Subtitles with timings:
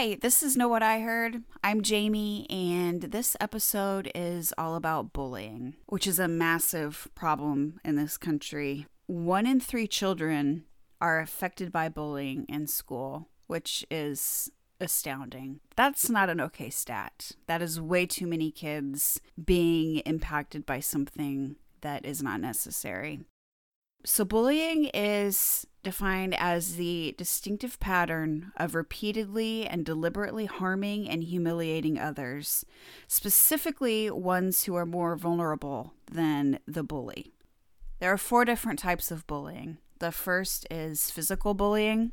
[0.00, 1.42] Hi, this is Know What I Heard.
[1.64, 7.96] I'm Jamie, and this episode is all about bullying, which is a massive problem in
[7.96, 8.86] this country.
[9.08, 10.66] One in three children
[11.00, 15.58] are affected by bullying in school, which is astounding.
[15.74, 17.32] That's not an okay stat.
[17.48, 23.22] That is way too many kids being impacted by something that is not necessary.
[24.04, 31.98] So, bullying is defined as the distinctive pattern of repeatedly and deliberately harming and humiliating
[31.98, 32.64] others,
[33.06, 37.32] specifically ones who are more vulnerable than the bully.
[38.00, 39.78] There are four different types of bullying.
[39.98, 42.12] The first is physical bullying,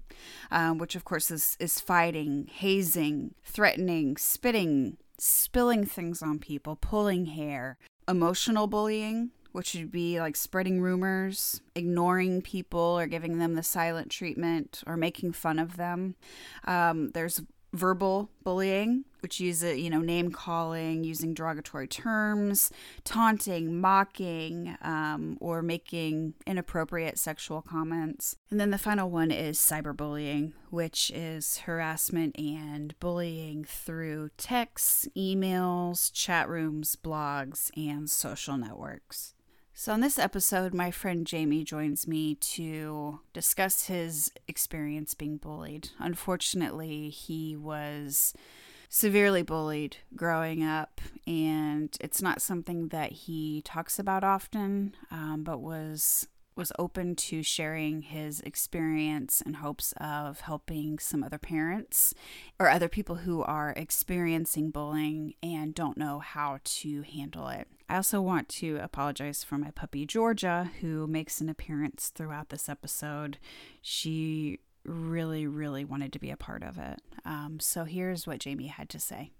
[0.51, 7.25] um, which of course is, is fighting, hazing, threatening, spitting, spilling things on people, pulling
[7.25, 7.77] hair.
[8.07, 14.11] Emotional bullying, which would be like spreading rumors, ignoring people, or giving them the silent
[14.11, 16.15] treatment, or making fun of them.
[16.65, 22.69] Um, there's verbal bullying, which uses you know name calling, using derogatory terms,
[23.05, 28.35] taunting, mocking, um, or making inappropriate sexual comments.
[28.51, 36.11] And then the final one is cyberbullying, which is harassment and bullying through texts, emails,
[36.11, 39.34] chat rooms, blogs, and social networks.
[39.77, 45.89] So, in this episode, my friend Jamie joins me to discuss his experience being bullied.
[45.99, 48.33] Unfortunately, he was
[48.87, 55.59] severely bullied growing up, and it's not something that he talks about often, um, but
[55.59, 62.13] was was open to sharing his experience in hopes of helping some other parents
[62.57, 67.67] or other people who are experiencing bullying and don't know how to handle it.
[67.87, 72.67] I also want to apologize for my puppy Georgia, who makes an appearance throughout this
[72.67, 73.37] episode.
[73.81, 77.01] She really, really wanted to be a part of it.
[77.25, 79.31] Um, so here's what Jamie had to say.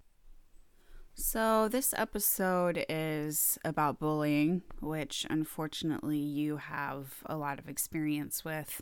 [1.18, 8.82] So, this episode is about bullying, which unfortunately you have a lot of experience with.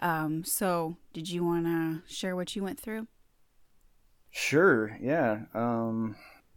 [0.00, 3.06] Um, so, did you want to share what you went through?
[4.30, 5.40] Sure, yeah.
[5.52, 6.16] Um,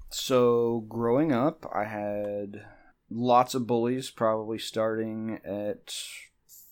[0.09, 2.65] so, growing up, I had
[3.09, 5.93] lots of bullies, probably starting at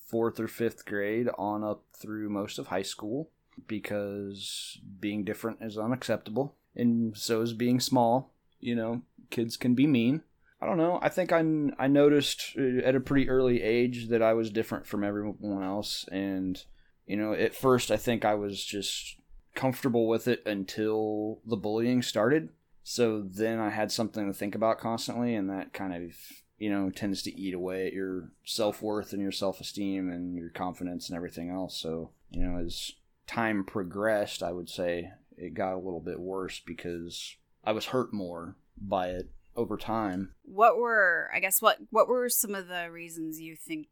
[0.07, 3.29] fourth or fifth grade on up through most of high school
[3.67, 8.31] because being different is unacceptable, and so is being small
[8.65, 10.21] you know, kids can be mean.
[10.61, 10.99] I don't know.
[11.01, 11.43] I think I
[11.77, 16.05] I noticed uh, at a pretty early age that I was different from everyone else,
[16.11, 16.61] and
[17.05, 19.17] you know, at first I think I was just
[19.53, 22.49] comfortable with it until the bullying started.
[22.87, 26.15] So then I had something to think about constantly, and that kind of
[26.59, 30.37] you know tends to eat away at your self worth and your self esteem and
[30.37, 31.75] your confidence and everything else.
[31.75, 32.91] So you know, as
[33.25, 38.13] time progressed, I would say it got a little bit worse because I was hurt
[38.13, 40.35] more by it over time.
[40.43, 43.87] What were I guess what what were some of the reasons you think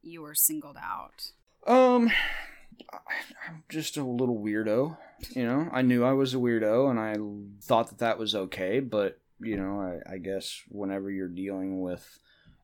[0.00, 1.32] you were singled out?
[1.66, 2.12] Um
[2.92, 4.96] I'm just a little weirdo,
[5.30, 5.68] you know.
[5.72, 7.16] I knew I was a weirdo and I
[7.62, 12.18] thought that that was okay, but you know, I, I guess whenever you're dealing with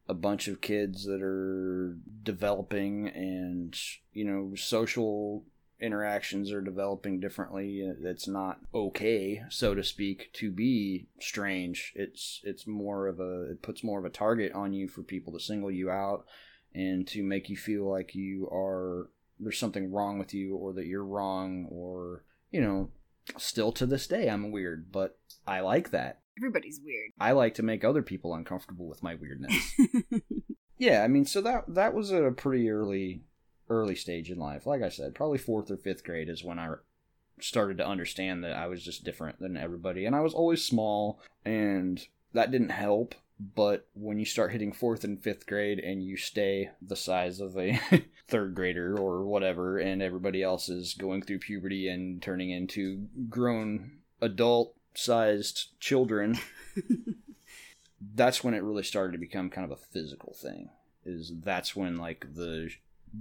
[0.08, 3.78] a bunch of kids that are developing and
[4.12, 5.44] you know social
[5.80, 12.66] interactions are developing differently it's not okay so to speak to be strange it's it's
[12.66, 15.70] more of a it puts more of a target on you for people to single
[15.70, 16.24] you out
[16.74, 19.10] and to make you feel like you are
[19.42, 22.90] there's something wrong with you or that you're wrong or you know
[23.36, 27.62] still to this day i'm weird but i like that everybody's weird i like to
[27.62, 29.54] make other people uncomfortable with my weirdness
[30.78, 33.22] yeah i mean so that that was a pretty early
[33.72, 34.66] early stage in life.
[34.66, 36.74] Like I said, probably fourth or fifth grade is when I
[37.40, 40.04] started to understand that I was just different than everybody.
[40.04, 43.14] And I was always small, and that didn't help.
[43.54, 47.56] But when you start hitting fourth and fifth grade and you stay the size of
[47.58, 47.80] a
[48.28, 53.98] third grader or whatever, and everybody else is going through puberty and turning into grown
[54.20, 56.38] adult sized children,
[58.14, 60.70] that's when it really started to become kind of a physical thing
[61.04, 62.70] is that's when like the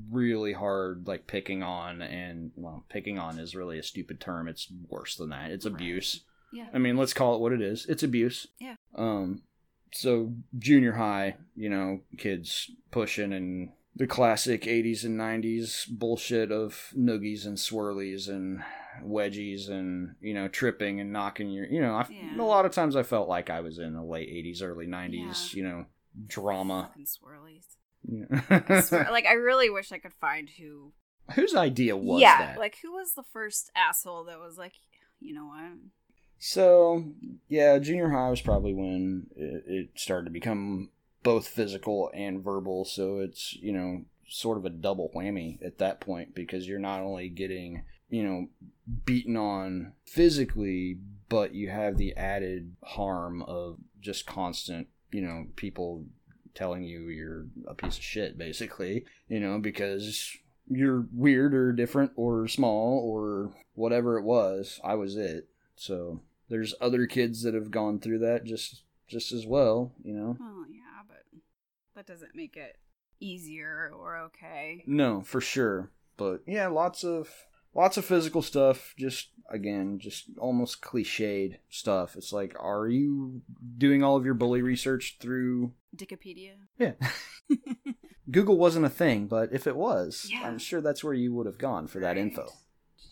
[0.09, 4.67] really hard like picking on and well picking on is really a stupid term it's
[4.89, 5.73] worse than that it's Right.
[5.75, 6.21] abuse
[6.53, 6.67] Yeah.
[6.73, 8.75] i mean let's call it what it is it's abuse Yeah.
[8.95, 9.41] um
[9.93, 16.93] so junior high you know kids pushing and the classic 80s and 90s bullshit of
[16.97, 18.63] noogies and swirlies and
[19.03, 22.41] wedgies and you know tripping and knocking your you know Yeah.
[22.41, 25.53] a lot of times i felt like i was in the late 80s early 90s
[25.53, 25.57] Yeah.
[25.57, 25.85] you know
[26.27, 27.65] drama Fucking swirlies.
[28.03, 28.61] Yeah.
[28.69, 30.91] I swear, like I really wish I could find who.
[31.35, 34.73] whose idea was yeah, that like who was the first asshole that was like,
[35.19, 35.77] you know what?
[36.43, 37.05] So,
[37.49, 40.89] yeah, junior high was probably when it, it started to become
[41.21, 42.83] both physical and verbal.
[42.83, 47.01] So it's, you know, sort of a double whammy at that point because you're not
[47.01, 48.47] only getting, you know,
[49.05, 50.97] beaten on physically,
[51.29, 56.05] but you have the added harm of just constant, you know, people
[56.55, 60.35] telling you you're a piece of shit, basically, you know, because
[60.67, 64.79] you're weird or different or small or whatever it was.
[64.83, 65.47] I was it.
[65.75, 66.21] So
[66.51, 70.37] there's other kids that have gone through that just just as well, you know.
[70.39, 71.23] Well, yeah, but
[71.95, 72.77] that doesn't make it
[73.19, 74.83] easier or okay.
[74.85, 75.89] No, for sure.
[76.17, 77.29] But yeah, lots of
[77.73, 78.93] lots of physical stuff.
[78.97, 82.15] Just again, just almost cliched stuff.
[82.15, 83.41] It's like, are you
[83.77, 85.73] doing all of your bully research through?
[85.95, 86.53] Wikipedia.
[86.79, 86.93] Yeah,
[88.31, 90.43] Google wasn't a thing, but if it was, Yeah.
[90.47, 92.17] I'm sure that's where you would have gone for that Right.
[92.17, 92.47] info.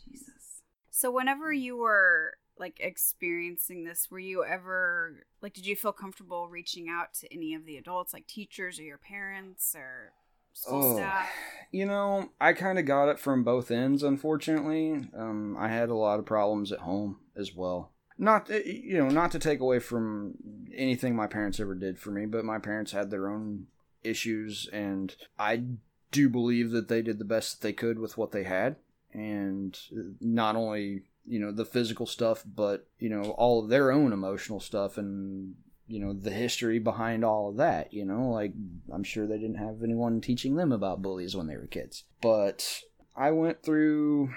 [0.09, 0.61] Jesus.
[0.91, 6.47] So whenever you were like experiencing this, were you ever like did you feel comfortable
[6.47, 10.11] reaching out to any of the adults, like teachers or your parents or
[10.53, 11.29] school Oh, staff?
[11.71, 15.07] You know, I kind of got it from both ends, unfortunately.
[15.15, 17.91] Um, I had a lot of problems at home as well.
[18.17, 20.33] Not, eh, you know, not to take away from
[20.75, 23.67] anything my parents ever did for me, but my parents had their own
[24.03, 25.63] issues, and I
[26.11, 28.75] do believe that they did the best that they could with what they had.
[29.13, 33.91] And uh, not only, you know, the physical stuff, but, you know, all of their
[33.91, 35.55] own emotional stuff and
[35.89, 38.53] you know the history behind all of that you know like
[38.93, 42.03] i'm sure they didn't have anyone teaching them about bullies when they were kids.
[42.21, 42.81] But
[43.17, 44.29] i went through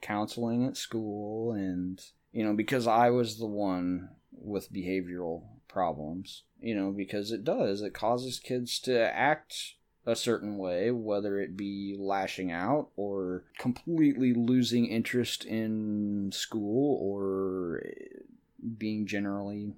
[0.00, 2.00] counseling at school and
[2.32, 7.82] you know because i was the one with behavioral problems you know because it does
[7.82, 9.74] it causes kids to act
[10.06, 17.82] a certain way whether it be lashing out or completely losing interest in school or
[18.78, 19.74] being generally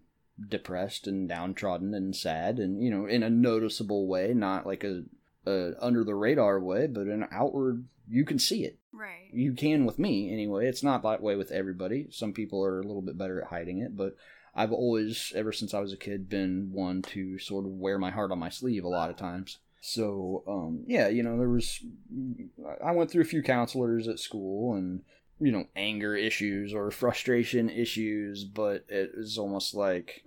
[0.49, 5.03] depressed and downtrodden and sad and you know in a noticeable way not like a,
[5.47, 8.79] a under the radar way but an outward you can see it.
[8.93, 9.31] Right.
[9.33, 10.67] you can with me anyway.
[10.67, 12.09] It's not that way with everybody.
[12.11, 14.17] Some people are a little bit better at hiding it but
[14.55, 18.11] i've always ever since i was a kid been one to sort of wear my
[18.11, 21.81] heart on my sleeve a lot of times so um yeah you know there was
[22.85, 25.03] i went through a few counselors at school and
[25.41, 30.25] you know anger issues or frustration issues but it was almost like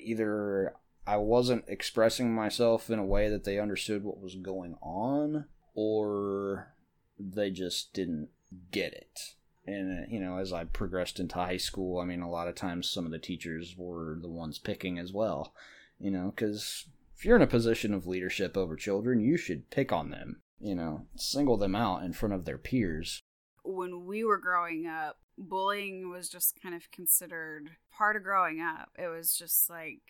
[0.00, 0.74] either
[1.06, 5.44] i wasn't expressing myself in a way that they understood what was going on
[5.76, 6.74] or
[7.18, 8.28] they just didn't
[8.70, 9.34] get it.
[9.68, 12.56] And uh, you know as i progressed into high school i mean a lot of
[12.56, 15.52] times some of the teachers were the ones picking as well
[15.98, 19.92] you know because if you're in a position of leadership over children you should pick
[19.92, 23.22] on them you know single them out in front of their peers
[23.64, 28.90] When we were growing up, bullying was just kind of considered part of growing up.
[28.96, 30.02] It was just like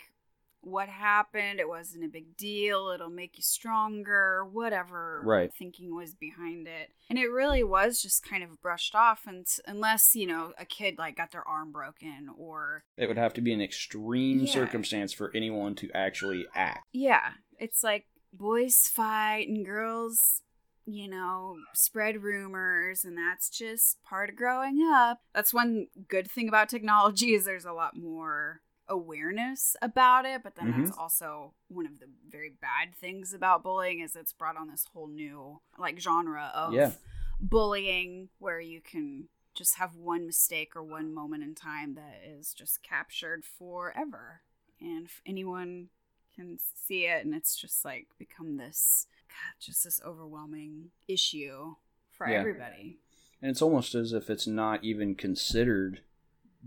[0.66, 5.52] what happened, it wasn't a big deal, it'll make you stronger, whatever Right.
[5.56, 6.90] thinking was behind it.
[7.08, 10.98] And it really was just kind of brushed off and unless, you know, a kid
[10.98, 14.52] like got their arm broken or it would have to be an extreme Yeah.
[14.52, 20.42] circumstance for anyone to actually act Yeah, it's like boys fight and girls,
[20.84, 25.20] you know, spread rumors, and that's just part of growing up.
[25.32, 30.54] That's one good thing about technology is there's a lot more awareness about it, but
[30.56, 31.00] then that's mm-hmm.
[31.00, 35.08] also one of the very bad things about bullying is it's brought on this whole
[35.08, 36.92] new like genre of Yeah.
[37.40, 42.52] bullying where you can just have one mistake or one moment in time that is
[42.52, 44.42] just captured forever
[44.80, 45.88] and if anyone
[46.34, 51.74] can see it and it's just like become this god just this overwhelming issue
[52.10, 52.40] for Yeah.
[52.40, 52.98] everybody
[53.40, 56.02] and it's almost as if it's not even considered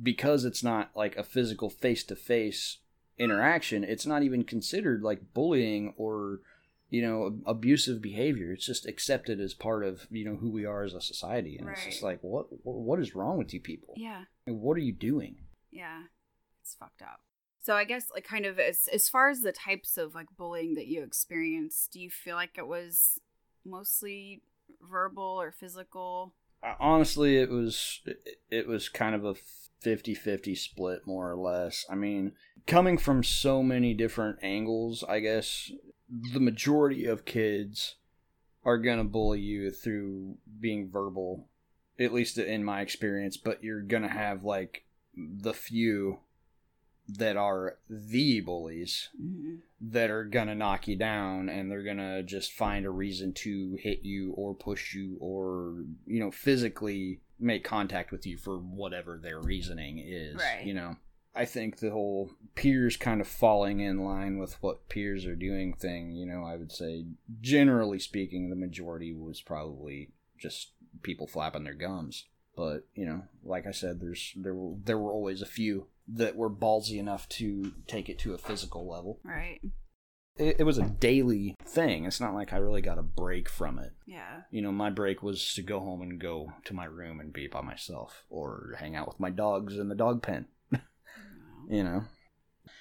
[0.01, 2.77] because it's not like a physical face-to-face
[3.17, 6.39] interaction it's not even considered like bullying or
[6.89, 8.51] you know abusive behavior.
[8.51, 11.69] It's just accepted as part of you know who we are as a society and
[11.69, 13.93] it's just like what what is wrong with you people?
[13.95, 14.23] Yeah.
[14.45, 15.37] What are you doing?
[15.71, 16.03] Yeah.
[16.61, 17.21] It's fucked up.
[17.61, 20.75] So I guess like kind of as as far as the types of like bullying
[20.75, 23.19] that you experienced, do you feel like it was
[23.65, 24.41] mostly
[24.89, 26.33] verbal or physical?
[26.63, 28.01] Uh, honestly, it was
[28.49, 29.35] it was kind of a
[29.83, 31.85] 50-50 split more or less.
[31.89, 32.33] I mean,
[32.67, 35.71] coming from so many different angles, I guess
[36.33, 37.95] the majority of kids
[38.65, 41.47] are going to bully you through being verbal,
[41.99, 46.19] at least in my experience, but you're going to have like the few
[47.17, 49.55] that are the bullies mm-hmm.
[49.81, 54.03] that are gonna knock you down and they're gonna just find a reason to hit
[54.03, 59.39] you or push you or you know physically make contact with you for whatever their
[59.39, 60.65] reasoning is right.
[60.65, 60.95] you know
[61.35, 65.73] i think the whole peers kind of falling in line with what peers are doing
[65.73, 67.05] thing you know i would say
[67.41, 70.71] generally speaking the majority was probably just
[71.03, 75.11] people flapping their gums but you know like i said there's there were there were
[75.11, 79.19] always a few that were ballsy enough to take it to a physical level.
[79.23, 79.59] Right.
[80.39, 82.05] It, it, was a daily thing.
[82.05, 83.91] It's not like I really got a break from it.
[84.05, 84.41] Yeah.
[84.51, 87.47] You know, my break was to go home and go to my room and be
[87.47, 90.45] by myself or hang out with my dogs in the dog pen.
[91.69, 92.03] you know.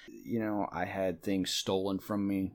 [0.07, 2.53] You know, I had things stolen from me.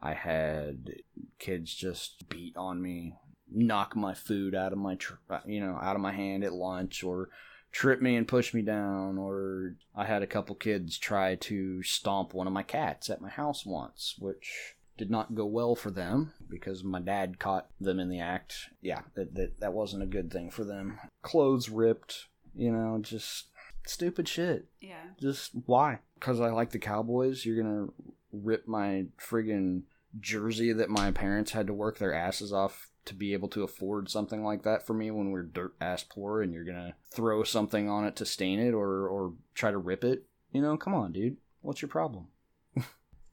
[0.00, 0.94] I had
[1.38, 3.14] kids just beat on me,
[3.50, 6.52] knock my food out of my, tr- uh, you know, out of my hand at
[6.52, 7.28] lunch, or
[7.72, 12.34] trip me and push me down, or I had a couple kids try to stomp
[12.34, 16.32] one of my cats at my house once, which did not go well for them
[16.48, 18.54] because my dad caught them in the act.
[18.82, 20.98] Yeah, that, that, that wasn't a good thing for them.
[21.22, 23.46] Clothes ripped, you know, just
[23.86, 24.66] stupid shit.
[24.80, 25.04] Yeah.
[25.20, 26.00] Just why?
[26.14, 27.86] Because I like the Cowboys, you're gonna
[28.32, 29.82] rip my friggin'
[30.20, 34.08] jersey that my parents had to work their asses off to be able to afford
[34.08, 37.88] something like that for me when we're dirt ass poor and you're gonna throw something
[37.88, 40.24] on it to stain it or or try to rip it?
[40.52, 41.36] You know come on dude.
[41.60, 42.28] What's your problem?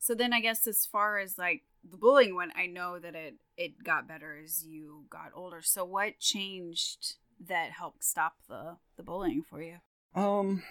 [0.02, 3.36] So then i guess as far as like the bullying one i know that it
[3.58, 5.62] it got better as you got older.
[5.62, 7.16] So what changed
[7.48, 9.76] that helped stop the the bullying for you?
[10.16, 10.64] Um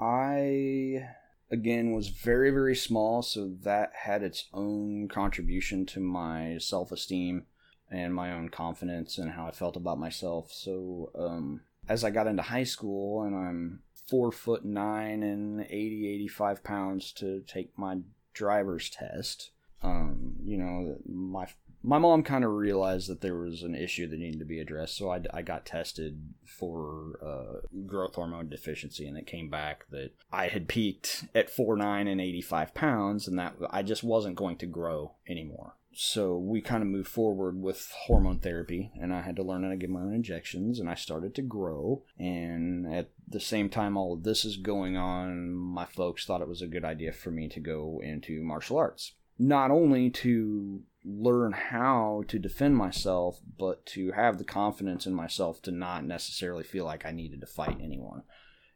[0.00, 1.08] i
[1.50, 7.46] again was very very small so that had its own contribution to my self-esteem
[7.90, 10.52] and my own confidence and how I felt about myself.
[10.52, 16.08] So um, as I got into high school and I'm four foot nine and 80,
[16.14, 17.98] 85 pounds to take my
[18.34, 19.50] driver's test,
[19.82, 21.46] um, you know, my
[21.80, 24.96] my mom kind of realized that there was an issue that needed to be addressed,
[24.96, 30.10] so I, I got tested for uh, growth hormone deficiency, and it came back that
[30.32, 34.56] I had peaked at four nine and 85 pounds, and that I just wasn't going
[34.56, 39.36] to grow anymore so we kind of moved forward with hormone therapy and i had
[39.36, 42.02] to learn how to give my own injections and i started to grow.
[42.18, 46.48] And at the same time all of this is going on my folks thought it
[46.48, 49.14] was a good idea for me to go into martial arts.
[49.38, 55.62] Not only to learn how to defend myself but to have the confidence in myself
[55.62, 58.22] to not necessarily feel like i needed to fight anyone.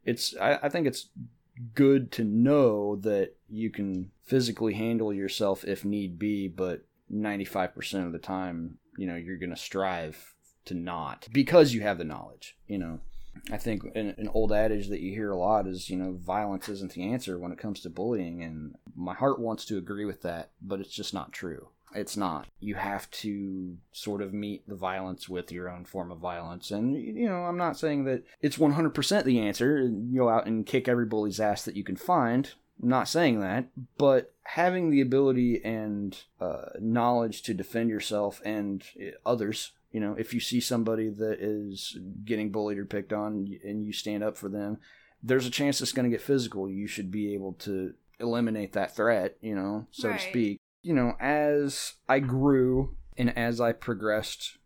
[0.04, 1.08] It's I, I think it's
[1.74, 8.12] good to know that you can physically handle yourself if need be but 95% of
[8.12, 12.56] the time, you know, you're going to strive to not because you have the knowledge,
[12.66, 13.00] you know.
[13.50, 16.68] I think an, an, old adage that you hear a lot is, you know, violence
[16.68, 18.42] isn't the answer when it comes to bullying.
[18.42, 21.68] And my heart wants to agree with that, but it's just not true.
[21.94, 22.48] It's not.
[22.60, 26.70] You have to sort of meet the violence with your own form of violence.
[26.70, 29.88] And, you know, I'm not saying that it's 100% the answer.
[30.14, 32.52] Go out and kick every bully's ass that you can find.
[32.82, 39.12] Not saying that, but having the ability and uh, knowledge to defend yourself and uh,
[39.24, 43.86] others, you know, if you see somebody that is getting bullied or picked on and
[43.86, 44.78] you stand up for them,
[45.22, 46.68] there's a chance it's going to get physical.
[46.68, 50.18] You should be able to eliminate that threat, you know, so right.
[50.18, 50.60] to speak.
[50.82, 54.58] You know, as I grew and as I progressed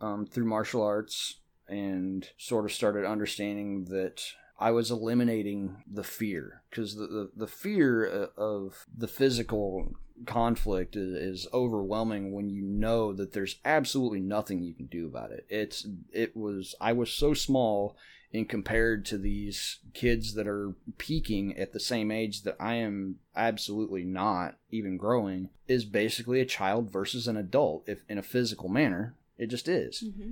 [0.00, 4.22] um, through martial arts and sort of started understanding that
[4.58, 9.94] I was eliminating the fear because the, the, the fear uh, of the physical
[10.24, 15.30] conflict is, is, overwhelming when you know that there's absolutely nothing you can do about
[15.30, 15.46] it.
[15.50, 17.96] It's it was I was so small
[18.32, 23.16] in compared to these kids that are peaking at the same age that I am
[23.34, 28.68] absolutely not even growing is basically a child versus an adult if in a physical
[28.68, 29.14] manner.
[29.38, 30.02] It just is.
[30.02, 30.30] Mm-hmm.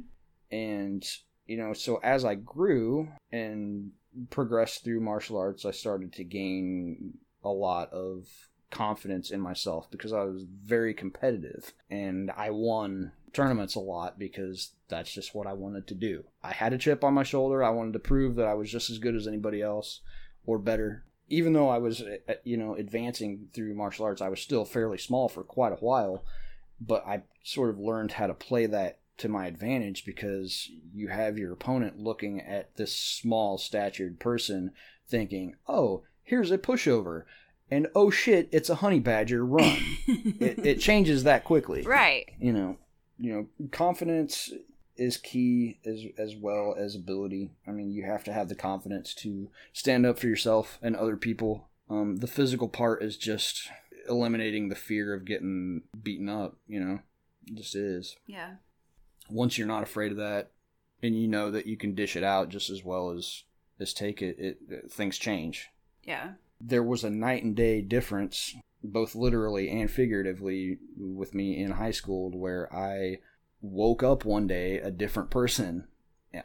[0.50, 1.04] And
[1.46, 3.92] you know, so as I grew and
[4.30, 8.26] progressed through martial arts, I started to gain a lot of
[8.70, 14.72] confidence in myself because I was very competitive and I won tournaments a lot because
[14.88, 16.24] that's just what I wanted to do.
[16.42, 17.62] I had a chip on my shoulder.
[17.62, 20.00] I wanted to prove that I was just as good as anybody else
[20.46, 24.40] or better even though I was, uh, you know, advancing through martial arts, I was
[24.40, 26.24] still fairly small for quite a while.
[26.80, 31.38] But I sort of learned how to play that to my advantage because you have
[31.38, 34.72] your opponent looking at this small statured person
[35.08, 37.24] thinking, oh, here's a pushover.
[37.70, 39.78] And oh shit, it's a honey badger, run.
[40.06, 41.82] it, it changes that quickly.
[41.82, 42.30] Right.
[42.38, 42.76] You know,
[43.18, 44.52] you know, confidence
[44.96, 47.52] is key as as well as ability.
[47.66, 51.16] I mean, you have to have the confidence to stand up for yourself and other
[51.16, 51.68] people.
[51.88, 53.68] Um, the physical part is just
[54.08, 56.56] eliminating the fear of getting beaten up.
[56.66, 56.98] You know,
[57.46, 58.16] it just is.
[58.26, 58.54] Yeah.
[59.28, 60.50] Once you're not afraid of that,
[61.02, 63.44] and you know that you can dish it out just as well as
[63.80, 65.68] as take it, it, it things change.
[66.02, 66.32] Yeah.
[66.60, 71.90] There was a night and day difference, both literally and figuratively, with me in high
[71.90, 73.18] school, where I
[73.60, 75.88] woke up one day a different person.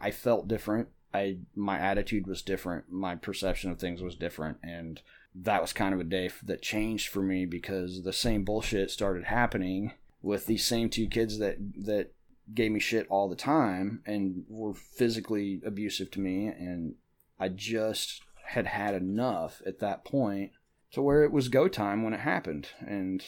[0.02, 0.90] I felt different.
[1.14, 2.92] I my attitude was different.
[2.92, 5.02] My perception of things was different, and
[5.36, 9.26] that was kind of a day that changed for me because the same bullshit started
[9.26, 12.14] happening with these same two kids that that
[12.54, 16.96] gave me shit all the time and were physically abusive to me and
[17.40, 20.52] I just had had enough at that point
[20.92, 23.24] to where it was go time when it happened and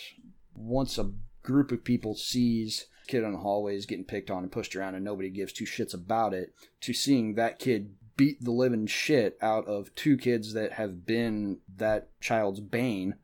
[0.55, 1.11] once a
[1.43, 5.03] group of people sees kid on the hallways getting picked on and pushed around and
[5.03, 9.67] nobody gives two shits about it to seeing that kid beat the living shit out
[9.67, 13.15] of two kids that have been that child's bane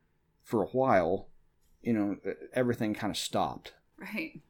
[0.43, 1.27] for a while
[1.81, 2.17] you know
[2.53, 4.41] everything kind of stopped Right.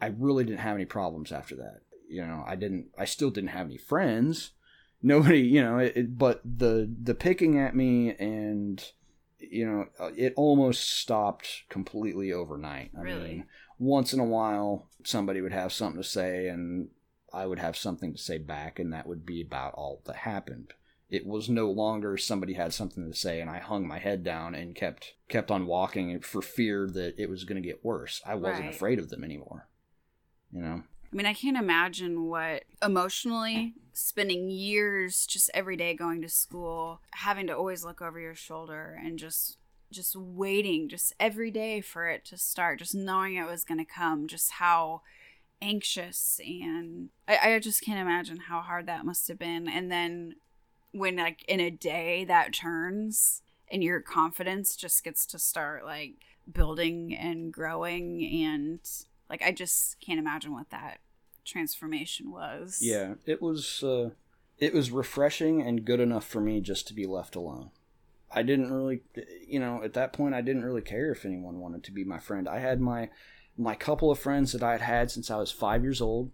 [0.00, 3.50] I really didn't have any problems after that you know i didn't i still didn't
[3.50, 4.52] have any friends
[5.02, 8.92] nobody you know it, it, but the the picking at me and
[9.38, 13.28] you know uh, it almost stopped completely overnight i Really?
[13.28, 13.46] mean
[13.78, 16.88] once in a while somebody would have something to say and
[17.32, 20.72] I would have something to say back and that would be about all that happened.
[21.10, 24.54] It was no longer somebody had something to say and I hung my head down
[24.54, 28.22] and kept kept on walking for fear that it was going to get worse.
[28.24, 28.74] I wasn't Right.
[28.76, 29.66] afraid of them anymore.
[30.54, 30.82] You know.
[31.12, 37.00] I mean, I can't imagine what emotionally spending years just every day going to school,
[37.12, 39.58] having to always look over your shoulder and just
[39.92, 43.84] just waiting just every day for it to start, just knowing it was going to
[43.84, 45.02] come, just how
[45.62, 49.68] anxious and I, I just can't imagine how hard that must have been.
[49.68, 50.34] And then
[50.92, 56.14] when like in a day that turns and your confidence just gets to start like
[56.52, 58.80] building and growing and
[59.28, 60.98] like I just can't imagine what that
[61.44, 62.78] transformation was.
[62.80, 64.10] Yeah, it was uh
[64.58, 67.70] it was refreshing and good enough for me just to be left alone.
[68.30, 69.02] I didn't really
[69.46, 72.18] you know, at that point I didn't really care if anyone wanted to be my
[72.18, 72.48] friend.
[72.48, 73.10] I had my
[73.56, 76.32] my couple of friends that I had had since I was 5 years old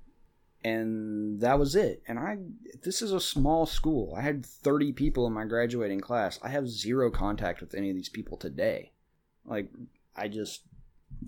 [0.62, 2.02] and that was it.
[2.06, 2.38] And I
[2.82, 4.14] this is a small school.
[4.16, 6.38] I had 30 people in my graduating class.
[6.42, 8.92] I have zero contact with any of these people today.
[9.44, 9.68] Like
[10.16, 10.62] I just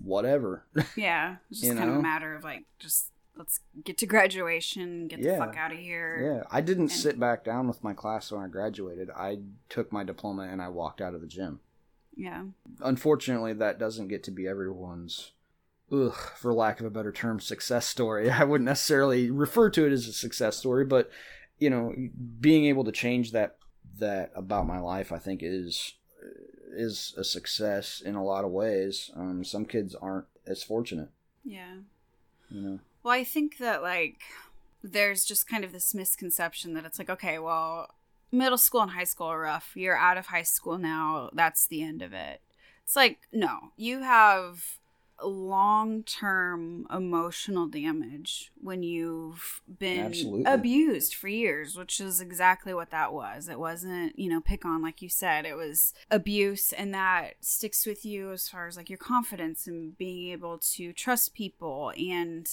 [0.01, 0.65] whatever.
[0.95, 1.37] Yeah.
[1.49, 5.35] It's just kind of a matter of like just let's get to graduation, get the
[5.37, 6.35] fuck out of here.
[6.37, 9.09] Yeah, I didn't And- sit back down with my class when I graduated.
[9.09, 11.59] I took my diploma and I walked out of the gym.
[12.15, 12.43] Yeah.
[12.81, 15.31] Unfortunately, that doesn't get to be everyone's,
[15.91, 18.29] ugh, for lack of a better term, success story.
[18.31, 21.09] I wouldn't necessarily refer to it as a success story, but
[21.57, 21.93] you know,
[22.39, 23.57] being able to change that
[23.99, 25.93] that about my life, I think is
[26.75, 29.11] is a success in a lot of ways.
[29.15, 31.09] Um, some kids aren't as fortunate,
[31.43, 31.75] Yeah.
[32.49, 32.79] you know.
[33.03, 34.19] Well, I think that like
[34.83, 37.93] there's just kind of this misconception that it's like, okay, well,
[38.31, 39.71] middle school and high school are rough.
[39.75, 41.29] You're out of high school now.
[41.33, 42.41] That's the end of it.
[42.83, 44.77] It's like, no, you have
[45.23, 50.43] long term emotional damage when you've been Absolutely.
[50.45, 53.47] abused for years, which is exactly what that was.
[53.47, 57.85] It wasn't, you know, pick on, like you said, it was abuse, and that sticks
[57.85, 61.91] with you as far as like your confidence and being able to trust people.
[61.97, 62.47] And,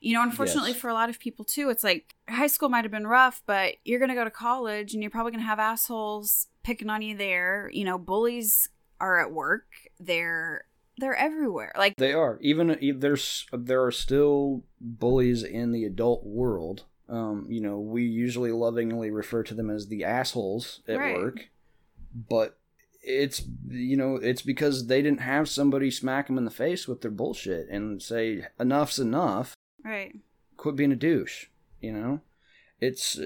[0.00, 0.80] you know, unfortunately Yes.
[0.80, 3.76] for a lot of people too, it's like high school might have been rough, but
[3.84, 7.02] you're going to go to college and you're probably going to have assholes picking on
[7.02, 7.70] you there.
[7.72, 8.68] You know, bullies
[9.00, 9.66] are at work.
[9.98, 10.64] They're
[10.98, 11.72] they're everywhere.
[11.76, 16.84] Like They are even there's there are still bullies in the adult world.
[17.08, 21.14] Um, you know, we usually lovingly refer to them as the assholes at Right.
[21.14, 21.48] work,
[22.14, 22.58] but
[23.02, 27.00] it's you know it's because they didn't have somebody smack them in the face with
[27.00, 29.54] their bullshit and say enough's enough.
[29.84, 30.14] right.
[30.56, 31.46] Quit being a douche.
[31.80, 32.20] You know,
[32.80, 33.16] it's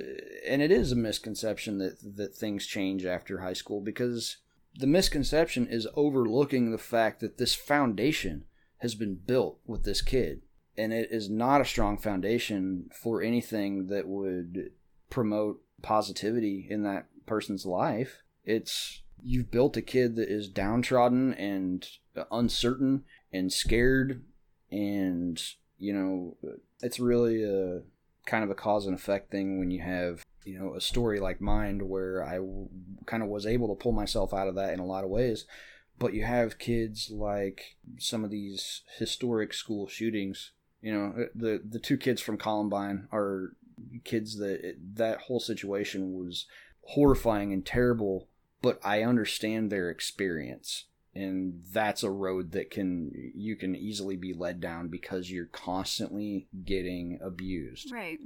[0.49, 4.39] and it is a misconception that that things change after high school because
[4.79, 8.45] the misconception is overlooking the fact that this foundation
[8.79, 10.43] has been built with this kid
[10.77, 14.71] and it is not a strong foundation for anything that would
[15.11, 18.23] promote positivity in that person's life.
[18.45, 21.89] It's you've built a kid that is downtrodden and
[22.31, 24.23] uncertain and scared
[24.71, 25.43] and
[25.79, 26.37] you know
[26.81, 27.83] it's really a
[28.27, 31.41] kind of a cause and effect thing when you have you know a story like
[31.41, 32.39] mine where I
[33.07, 35.45] kind of was able to pull myself out of that in a lot of ways.
[35.99, 41.63] But you have kids like some of these historic school shootings you know uh, the
[41.69, 43.53] the two kids from Columbine are
[44.05, 46.47] kids that uh, that whole situation was
[46.83, 48.29] horrifying and terrible
[48.63, 50.87] but I understand their experience.
[51.15, 56.49] And that's a road that can you can easily be led down because you're constantly
[56.65, 57.93] getting abused.
[57.93, 58.19] Right.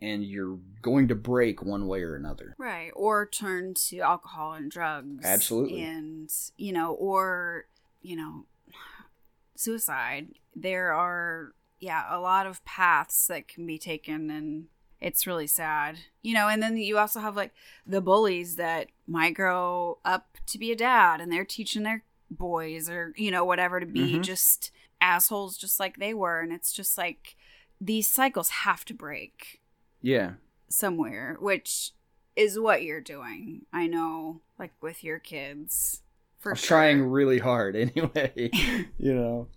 [0.00, 2.90] And you're going to break one way or another Right.
[2.94, 5.24] Or turn to alcohol and drugs.
[5.24, 5.82] Absolutely.
[5.82, 7.66] And, you know, or,
[8.02, 8.44] you know,
[9.56, 10.28] suicide.
[10.54, 14.66] There are, yeah, a lot of paths that can be taken and
[15.00, 15.98] it's really sad.
[16.22, 17.52] You know, and then you also have like
[17.86, 22.88] the bullies that might grow up to be a dad and they're teaching their boys
[22.88, 24.22] or, you know, whatever to be Mhm.
[24.22, 26.40] just assholes just like they were.
[26.40, 27.36] And it's just like
[27.80, 29.60] these cycles have to break
[30.02, 30.32] yeah
[30.68, 31.92] somewhere, which
[32.34, 33.62] is what you're doing.
[33.72, 36.02] I know, like with your kids.
[36.38, 36.68] For i'm sure.
[36.68, 38.50] trying really hard anyway
[38.98, 39.48] you know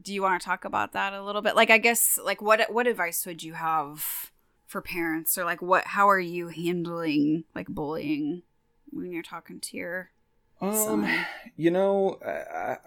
[0.00, 1.56] Do you want to talk about that a little bit?
[1.56, 4.30] Like, I guess, like, what what advice would you have
[4.66, 5.84] for parents, or like, what?
[5.88, 8.42] How are you handling like bullying
[8.90, 10.10] when you're talking to your
[10.60, 11.26] um son?
[11.56, 12.78] you know I-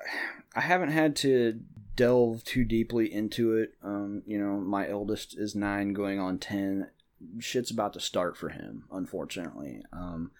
[0.55, 1.59] I haven't had to
[1.99, 3.73] delve too deeply into it.
[3.83, 6.89] Um you know my eldest is nine going on 10
[7.39, 9.83] shit's about to start for him unfortunately.
[9.91, 10.31] Um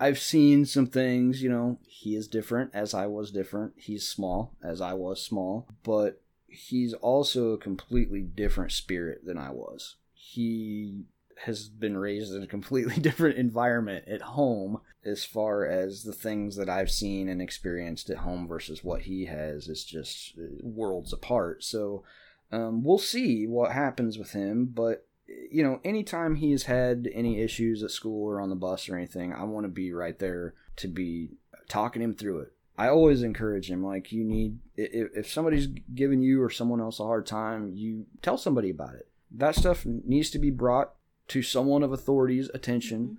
[0.00, 3.72] i've seen some things you know he is different as i was different.
[3.76, 9.50] He's small as i was small but he's also a completely different spirit than i
[9.50, 9.96] was.
[10.14, 11.04] He
[11.44, 16.56] has been raised in a completely different environment at home as far as the things
[16.56, 21.12] that I've seen and experienced at home versus what he has is just uh, worlds
[21.12, 21.64] apart.
[21.64, 22.02] So
[22.50, 24.66] um, we'll see what happens with him.
[24.66, 25.06] But
[25.50, 29.32] you know, anytime he's had any issues at school or on the bus or anything,
[29.32, 31.30] I want to be right there to be
[31.68, 32.52] talking him through it.
[32.78, 37.00] I always encourage him like you need if, if somebody's giving you or someone else
[37.00, 39.08] a hard time, you tell somebody about it.
[39.30, 40.92] That stuff needs to be brought
[41.28, 43.00] to someone of authority's attention.
[43.00, 43.14] Mm-hmm.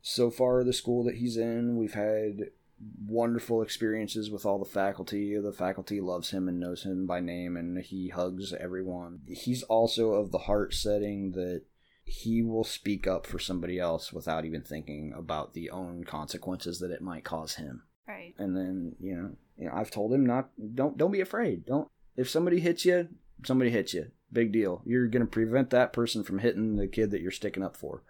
[0.00, 2.50] So far the school that he's in we've had
[3.06, 5.38] wonderful experiences with all the faculty.
[5.38, 9.20] The faculty loves him and knows him by name and he hugs everyone.
[9.28, 11.62] He's also of the heart setting that
[12.04, 16.90] he will speak up for somebody else without even thinking about the own consequences that
[16.90, 17.82] it might cause him.
[18.08, 18.34] Right?
[18.36, 21.66] and then you know, you know i've told him not don't don't be afraid.
[21.66, 23.08] Don't if somebody hits you
[23.44, 24.82] somebody hits you big deal.
[24.84, 28.02] You're going to prevent that person from hitting the kid that you're sticking up for.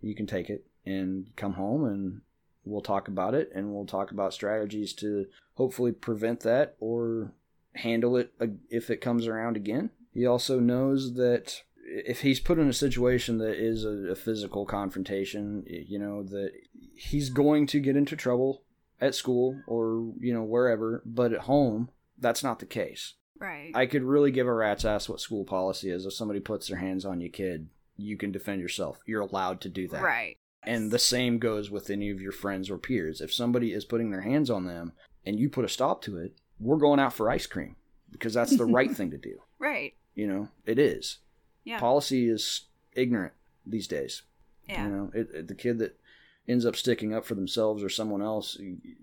[0.00, 2.20] You can take it and come home and
[2.64, 7.32] we'll talk about it and we'll talk about strategies to hopefully prevent that or
[7.76, 8.32] handle it
[8.70, 9.90] if it comes around again.
[10.12, 14.64] He also knows that if he's put in a situation that is a, a physical
[14.64, 16.52] confrontation you know that
[16.94, 18.62] he's going to get into trouble
[19.00, 23.72] at school or you know wherever but at home that's not the case Right.
[23.74, 26.78] i could really give a rat's ass what school policy is if somebody puts their
[26.78, 30.36] hands on your kid you can defend yourself you're allowed to do that right.
[30.62, 34.10] and the same goes with any of your friends or peers if somebody is putting
[34.10, 34.92] their hands on them
[35.26, 37.76] and you put a stop to it we're going out for ice cream
[38.12, 39.94] because that's the right thing to do Right.
[40.14, 41.18] you know it is
[41.64, 41.78] Yeah.
[41.80, 42.62] policy is
[42.94, 43.32] ignorant
[43.66, 44.22] these days
[44.68, 44.84] yeah.
[44.86, 45.98] you know, it, it- the kid that
[46.46, 48.58] ends up sticking up for themselves or someone else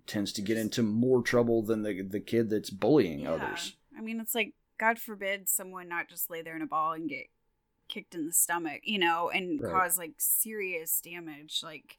[0.07, 3.31] tends to get into more trouble than the the kid that's bullying Yeah.
[3.33, 3.75] others.
[4.01, 7.07] I mean, it's like God forbid someone not just lay there in a ball and
[7.07, 7.27] get
[7.87, 9.71] kicked in the stomach, you know, and Right.
[9.71, 11.61] cause like serious damage.
[11.63, 11.97] Like,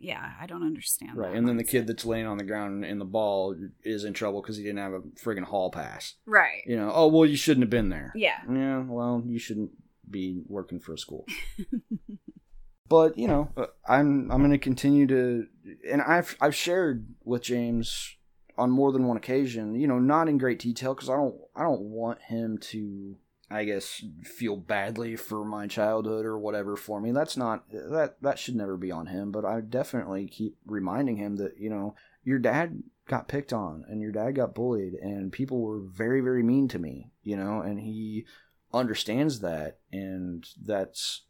[0.00, 1.16] yeah, I don't understand.
[1.16, 4.12] Right, and then the kid that's laying on the ground in the ball is in
[4.12, 6.14] trouble because he didn't have a friggin' hall pass.
[6.26, 8.12] right, You know, oh well, you shouldn't have been there.
[8.16, 9.70] yeah, Yeah, well, you shouldn't
[10.10, 11.26] be working for a school.
[12.88, 15.46] but you know, uh, I'm I'm going to continue to,
[15.88, 18.16] and I've I've shared with James
[18.56, 19.74] on more than one occasion.
[19.74, 23.16] You know, not in great detail because I don't I don't want him to.
[23.50, 27.12] I guess feel badly for my childhood or whatever for me.
[27.12, 29.30] That's not that that should never be on him.
[29.30, 34.00] But I definitely keep reminding him that you know your dad got picked on and
[34.00, 37.10] your dad got bullied and people were very very mean to me.
[37.22, 38.24] You know, and he
[38.72, 41.22] understands that and that's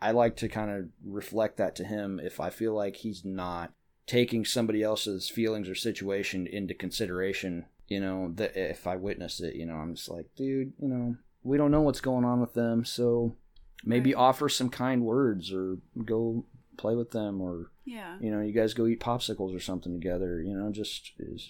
[0.00, 3.72] I like to kind of reflect that to him if I feel like he's not
[4.08, 9.54] taking somebody else's feelings or situation into consideration, you know, that if I witness it,
[9.54, 12.54] you know, I'm just like, dude, you know, we don't know what's going on with
[12.54, 13.36] them, so
[13.84, 14.20] maybe Right.
[14.20, 16.44] offer some kind words or go
[16.76, 18.18] play with them or Yeah.
[18.20, 20.42] You know, you guys go eat popsicles or something together.
[20.42, 21.48] You know, just is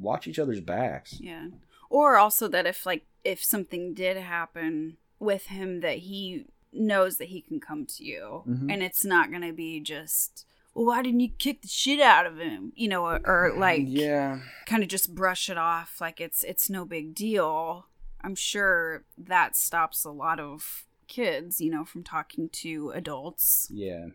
[0.00, 1.20] watch each other's backs.
[1.20, 1.48] Yeah.
[1.90, 7.28] Or also that if like if something did happen with him that he knows that
[7.28, 8.70] he can come to you Mhm.
[8.72, 10.44] and it's not going to be just
[10.76, 12.70] well, why didn't you kick the shit out of him?
[12.76, 16.44] You know, or, or mm, like yeah, kind of just brush it off like it's
[16.44, 17.86] it's no big deal.
[18.20, 23.68] I'm sure that stops a lot of kids, you know, from talking to adults.
[23.72, 24.08] yeah.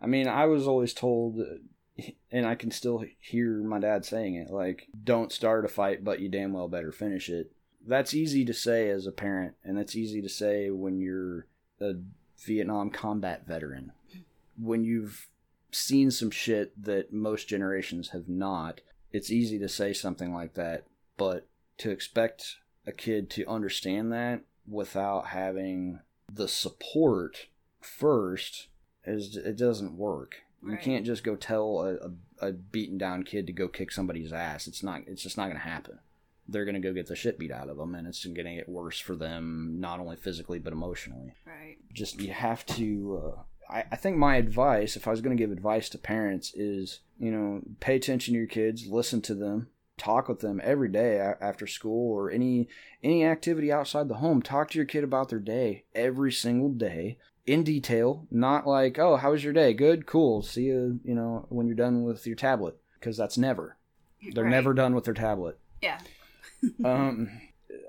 [0.00, 1.42] I mean, I was always told,
[2.30, 6.20] and I can still hear my dad saying it, like, "Don't start a fight, but
[6.20, 7.50] you damn well better finish it."
[7.84, 11.46] That's easy to say as a parent, and that's easy to say when you're
[11.80, 11.94] a
[12.38, 13.90] Vietnam combat veteran.
[14.56, 15.26] When you've
[15.70, 18.80] seen some shit that most generations have not,
[19.12, 20.84] it's easy to say something like that,
[21.16, 21.46] but
[21.78, 26.00] to expect a kid to understand that without having
[26.32, 27.46] the support
[27.80, 28.68] first
[29.04, 30.36] is it doesn't work.
[30.62, 31.94] You can't just go tell a,
[32.46, 34.66] a, a beaten down kid to go kick somebody's ass.
[34.66, 35.02] It's not.
[35.06, 36.00] It's just not going to happen.
[36.48, 38.54] They're going to go get the shit beat out of them, and it's going to
[38.54, 41.76] get worse for them, not only physically but emotionally Right.
[41.92, 45.40] just you have to uh, I, I think my advice if i was going to
[45.42, 49.68] give advice to parents is you know pay attention to your kids listen to them
[49.96, 52.68] talk with them every day after school or any
[53.02, 57.18] any activity outside the home talk to your kid about their day every single day
[57.46, 61.46] in detail not like oh how was your day good cool see you you know
[61.48, 63.76] when you're done with your tablet because that's never
[64.34, 64.50] they're Right.
[64.50, 65.98] never done with their tablet Yeah.
[66.84, 67.30] um,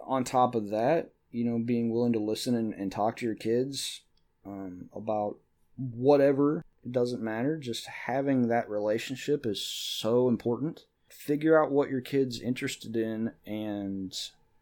[0.05, 3.35] on top of that, you know, being willing to listen and, and talk to your
[3.35, 4.01] kids
[4.45, 5.37] um, about
[5.79, 7.57] whatever, it doesn't matter.
[7.57, 10.85] Just having that relationship is so important.
[11.07, 14.15] Figure out what your kid's interested in and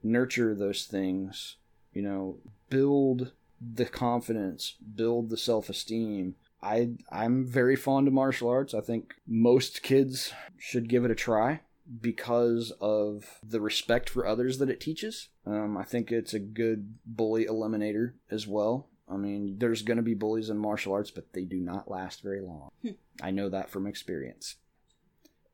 [0.03, 1.57] nurture those things.
[1.93, 2.37] You know,
[2.69, 6.35] build the confidence, build the self esteem.
[6.61, 8.73] I I'm very fond of martial arts.
[8.73, 11.61] I think most kids should give it a try
[12.01, 15.29] because of the respect for others that it teaches.
[15.45, 18.87] Um, I think it's a good bully eliminator as well.
[19.09, 22.21] I mean, there's going to be bullies in martial arts, but they do not last
[22.21, 22.69] very long.
[23.21, 24.55] I know that from experience.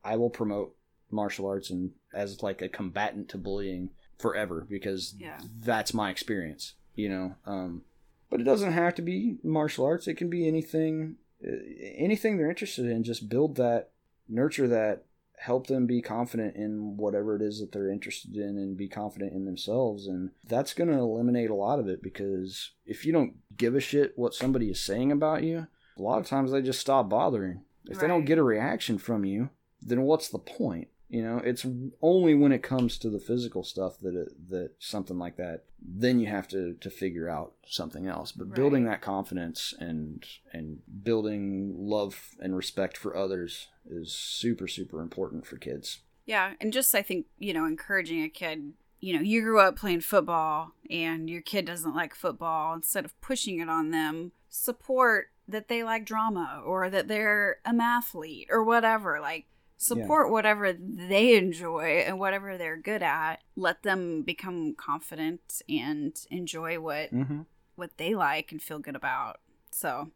[0.04, 0.74] I will promote
[1.10, 5.38] martial arts and as like a combatant to bullying forever because Yeah.
[5.60, 6.74] that's my experience.
[6.96, 7.82] You know, um,
[8.30, 10.06] but it doesn't have to be martial arts.
[10.08, 11.50] It can be anything, uh,
[11.96, 13.02] anything they're interested in.
[13.04, 13.90] Just build that,
[14.28, 15.04] nurture that,
[15.44, 19.34] help them be confident in whatever it is that they're interested in, and be confident
[19.34, 20.06] in themselves.
[20.06, 23.80] And that's going to eliminate a lot of it because if you don't give a
[23.80, 25.66] shit what somebody is saying about you,
[25.98, 27.62] a lot of times they just stop bothering.
[27.84, 29.50] If they don't get a reaction from you,
[29.82, 30.88] then what's the point?
[31.14, 31.64] You know, it's
[32.02, 36.18] only when it comes to the physical stuff that it, that something like that, then
[36.18, 38.32] you have to to figure out something else.
[38.32, 45.00] But building that confidence and and building love and respect for others is super super
[45.00, 46.00] important for kids.
[46.26, 49.76] Yeah, and just I think, you know, encouraging a kid, you know, you grew up
[49.76, 55.28] playing football and your kid doesn't like football, instead of pushing it on them, support
[55.46, 59.20] that they like drama or that they're a mathlete or whatever.
[59.20, 63.36] Like support whatever they enjoy and whatever they're good at.
[63.56, 67.40] Let them become confident and enjoy what Mm-hmm.
[67.76, 69.40] what they like and feel good about.
[69.70, 70.10] So,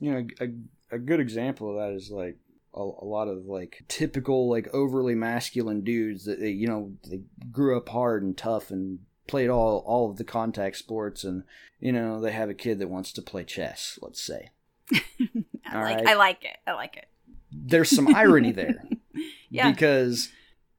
[0.00, 0.48] you know a,
[0.96, 2.36] a good example of that is like
[2.74, 7.20] a, a lot of like typical like overly masculine dudes that they, you know they
[7.52, 8.98] grew up hard and tough and
[9.28, 11.44] played all all of the contact sports and
[11.80, 14.50] you know they have a kid that wants to play chess let's say
[14.92, 14.98] I
[15.76, 16.08] All like right.
[16.08, 16.56] I like it.
[16.66, 17.06] I like it.
[17.52, 18.82] there's some irony there
[19.50, 19.70] Yeah.
[19.70, 20.30] because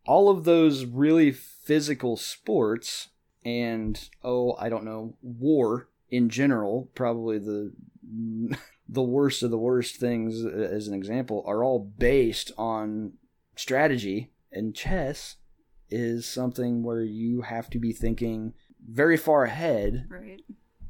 [0.05, 3.09] all of those really physical sports
[3.43, 7.71] and oh i don't know war in general probably the
[8.89, 13.13] the worst of the worst things uh, as an example are all based on
[13.55, 15.37] strategy and chess
[15.89, 18.53] is something where you have to be thinking
[18.87, 20.41] very far ahead Right.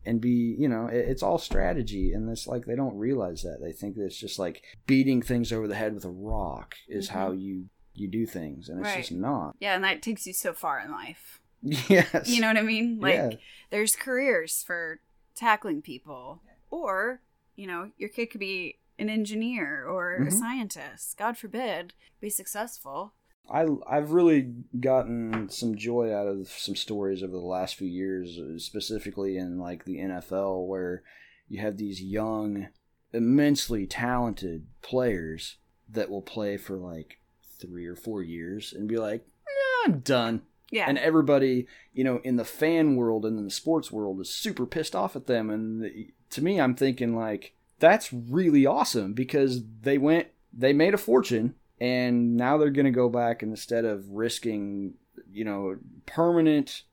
[0.06, 3.60] And be you know it- it's all strategy and it's like they don't realize that
[3.62, 7.10] they think that it's just like beating things over the head with a rock is
[7.10, 7.12] Mhm.
[7.14, 8.98] how you you do things and it's Right.
[8.98, 11.40] just not Yeah, and that takes you so far in life.
[11.90, 13.00] yes You know what I mean?
[13.00, 13.30] Like Yeah.
[13.72, 15.00] there's careers for
[15.34, 17.22] tackling people or,
[17.56, 20.28] you know, your kid could be an engineer or Mhm.
[20.28, 21.18] a scientist.
[21.18, 23.14] God forbid, be successful.
[23.50, 28.38] I I've really gotten some joy out of some stories over the last few years,
[28.40, 31.04] uh, specifically in like the NFL, where
[31.48, 32.68] you have these young,
[33.14, 35.58] immensely talented players
[35.90, 37.20] that will play for like
[37.60, 40.42] three or four years and be like, "Nah, I'm done.
[40.72, 40.86] Yeah.
[40.88, 44.66] And everybody, you know, in the fan world and in the sports world is super
[44.66, 45.50] pissed off at them.
[45.50, 50.98] And to me, I'm thinking like, that's really awesome because they went they made a
[50.98, 54.94] fortune and now they're going to go back and instead of risking
[55.32, 56.84] you know permanent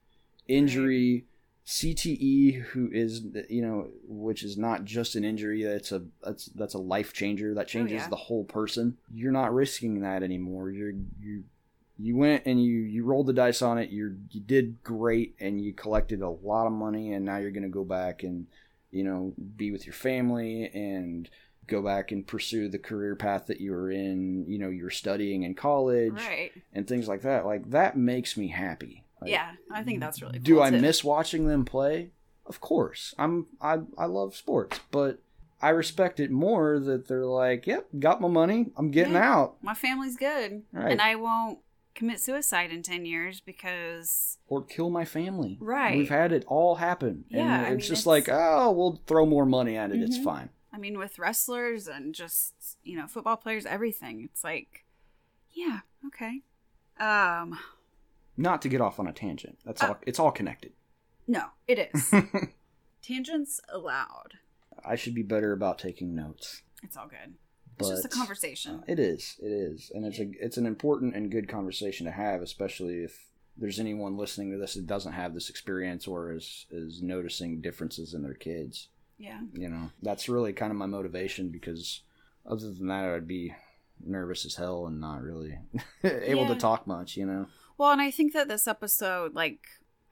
[0.48, 1.26] injury
[1.66, 6.74] CTE who is you know which is not just an injury that's a that's that's
[6.74, 7.54] a life changer.
[7.54, 8.08] That oh, changes yeah.
[8.08, 8.96] the whole person.
[9.14, 10.70] You're not risking that anymore.
[10.70, 11.44] You're you
[11.98, 13.90] you went and you you rolled the dice on it.
[13.90, 17.62] You you did great and you collected a lot of money and now you're going
[17.62, 18.46] to go back and
[18.90, 21.30] you know be with your family and
[21.66, 25.42] go back and pursue the career path that you were in you know you're studying
[25.44, 26.51] in college Right.
[26.72, 30.38] and things like that like that makes me happy Like, yeah, I think that's really.
[30.40, 30.81] do I too.
[30.81, 32.11] miss watching them play?
[32.46, 33.14] Of course.
[33.18, 35.18] I'm I I love sports, but
[35.61, 38.72] I respect it more that they're like, "Yep, got my money.
[38.77, 39.33] I'm getting Yeah.
[39.33, 40.90] out." My family's good, Right.
[40.90, 41.61] and I won't
[41.94, 45.57] commit suicide in ten years because Or kill my family.
[45.61, 45.96] Right.
[45.96, 47.27] We've had it all happen.
[47.29, 50.03] Yeah, and I it's mean, just it's- like, "Oh, we'll throw more money at it.
[50.03, 50.25] It's Mhm.
[50.25, 54.22] fine." I mean, with wrestlers and just you know football players, everything.
[54.24, 54.85] It's like,
[55.52, 56.42] yeah, okay.
[56.98, 57.58] Um,
[58.37, 59.58] Not to get off on a tangent.
[59.64, 60.72] That's Uh, all it's all connected.
[61.26, 62.12] no, it is
[63.02, 64.35] tangents allowed.
[64.85, 66.62] I should be better about taking notes.
[66.82, 67.35] It's all good.
[67.78, 68.82] It's just a but- conversation.
[68.87, 69.37] It is.
[69.42, 73.26] It is, and it's a it's an important and good conversation to have, especially if
[73.56, 78.14] there's anyone listening to this that doesn't have this experience or is is noticing differences
[78.14, 78.88] in their kids.
[79.22, 79.40] Yeah.
[79.54, 82.00] You know, that's really kind of my motivation because
[82.44, 83.54] other than that, I'd be
[84.04, 85.58] nervous as hell and not really
[86.04, 87.16] able to talk much.
[87.16, 87.46] You know.
[87.78, 89.61] Well, and I think that this episode, like,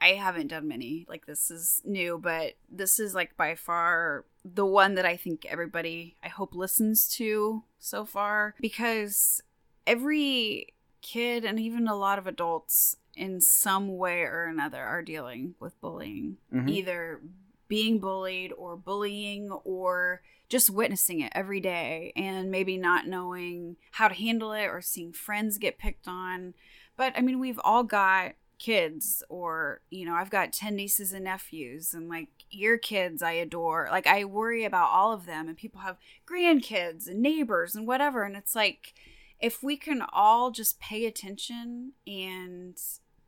[0.01, 1.07] I haven't done many.
[1.09, 5.45] Like, this is new, but this is, like, by far the one that I think
[5.45, 9.43] everybody, I hope, listens to so far because
[9.87, 10.69] every
[11.03, 15.79] kid and even a lot of adults in some way or another are dealing with
[15.81, 16.37] bullying.
[16.55, 16.71] Mhm.
[16.71, 17.21] Either
[17.71, 24.09] being bullied or bullying or just witnessing it every day and maybe not knowing how
[24.09, 26.53] to handle it or seeing friends get picked on.
[26.97, 31.25] But I mean, we've all got kids, or, you know, I've got 10 nieces and
[31.25, 33.89] nephews, and like your kids I adore.
[33.91, 35.97] Like, I worry about all of them, and people have
[36.29, 38.25] grandkids and neighbors and whatever.
[38.25, 38.93] And it's like,
[39.39, 42.77] if we can all just pay attention and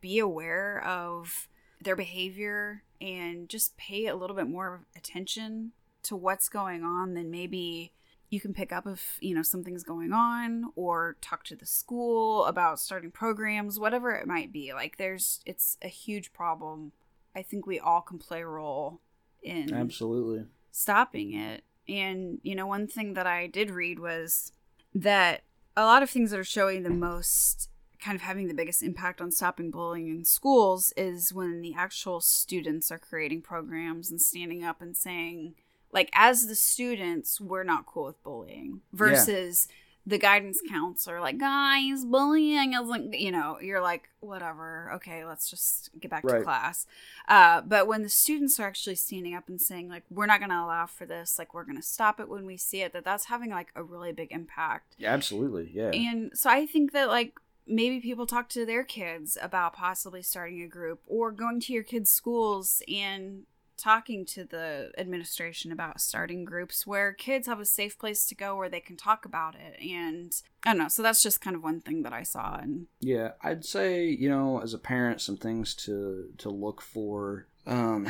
[0.01, 1.47] be aware of
[1.81, 7.29] their behavior and just pay a little bit more attention to what's going on, then
[7.29, 7.93] maybe
[8.29, 12.45] you can pick up if you know something's going on or talk to the school
[12.45, 16.93] about starting programs whatever it might be like there's it's a huge problem
[17.35, 19.01] i think we all can play a role
[19.43, 20.45] in Absolutely.
[20.71, 21.63] stopping it.
[21.87, 24.53] And, you know, one thing that I did read was
[24.95, 25.43] that
[25.75, 27.69] a lot of things that are showing the most
[28.03, 32.19] kind of having the biggest impact on stopping bullying in schools is when the actual
[32.19, 35.55] students are creating programs and standing up and saying,
[35.91, 39.67] like, as the students, we're not cool with bullying versus
[40.05, 45.91] the guidance counselor, like, guys, bullying isn't, you know, you're like, whatever, okay, let's just
[45.97, 46.85] get back to class.
[47.29, 50.49] Uh, but when the students are actually standing up and saying, like, we're not going
[50.49, 53.05] to allow for this, like, we're going to stop it when we see it, that
[53.05, 54.95] that's having, like, a really big impact.
[54.97, 55.71] Yeah, absolutely.
[55.73, 55.91] Yeah.
[55.91, 60.61] And so I think that, like, maybe people talk to their kids about possibly starting
[60.61, 63.43] a group or going to your kids' schools and
[63.75, 68.55] talking to the administration about starting groups where kids have a safe place to go
[68.55, 69.81] where they can talk about it.
[69.81, 70.33] And
[70.65, 70.87] I don't know.
[70.87, 72.55] So that's just kind of one thing that I saw.
[72.55, 77.47] And Yeah, I'd say you know, as a parent, some things to to look for.
[77.65, 78.07] Um,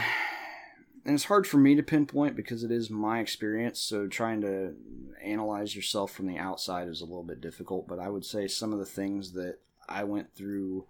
[1.06, 3.80] and it's hard for me to pinpoint because it is my experience.
[3.80, 4.76] So trying to
[5.24, 7.88] analyze yourself from the outside is a little bit difficult.
[7.88, 9.58] But I would say some of the things that
[9.90, 10.86] I went through,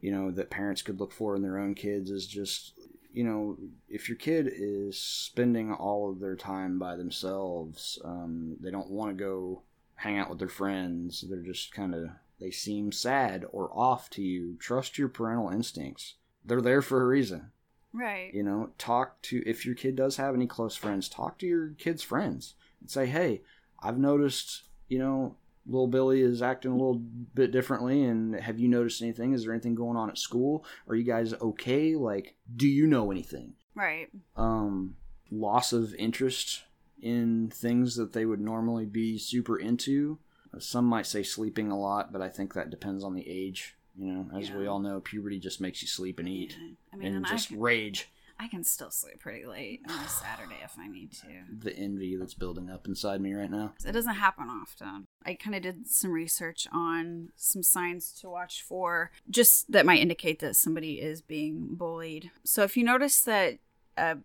[0.00, 2.78] you know, that parents could look for in their own kids is just
[3.12, 3.56] you know,
[3.88, 9.10] if your kid is spending all of their time by themselves, um, they don't want
[9.16, 9.62] to go
[9.96, 11.24] hang out with their friends.
[11.28, 14.56] They're just kind of they seem sad or off to you.
[14.60, 16.14] Trust your parental instincts.
[16.44, 17.50] They're there for a reason.
[17.92, 18.32] Right.
[18.32, 21.70] You know, talk to if your kid does have any close friends, talk to your
[21.78, 23.42] kid's friends and say, "Hey,
[23.82, 25.36] I've noticed, you know,
[25.66, 29.32] little Billy is acting a little bit differently and have you noticed anything?
[29.32, 30.64] Is there anything going on at school?
[30.88, 31.94] Are you guys okay?
[31.94, 34.08] Like, do you know anything?" Right.
[34.36, 34.96] um,
[35.30, 36.64] loss of interest
[37.00, 40.18] in things that they would normally be super into.
[40.58, 43.76] Some might say sleeping a lot, but I think that depends on the age.
[43.98, 46.56] You know, as we all know, puberty just makes you sleep and eat
[46.92, 48.08] I mean, and and just can, rage.
[48.38, 51.26] I can still sleep pretty late on a Saturday if I need to.
[51.58, 53.72] The envy that's building up inside me right now.
[53.84, 55.06] It doesn't happen often.
[55.26, 60.00] I kind of did some research on some signs to watch for, just that might
[60.00, 62.30] indicate that somebody is being bullied.
[62.44, 63.58] So if you notice that,
[63.96, 64.16] uh,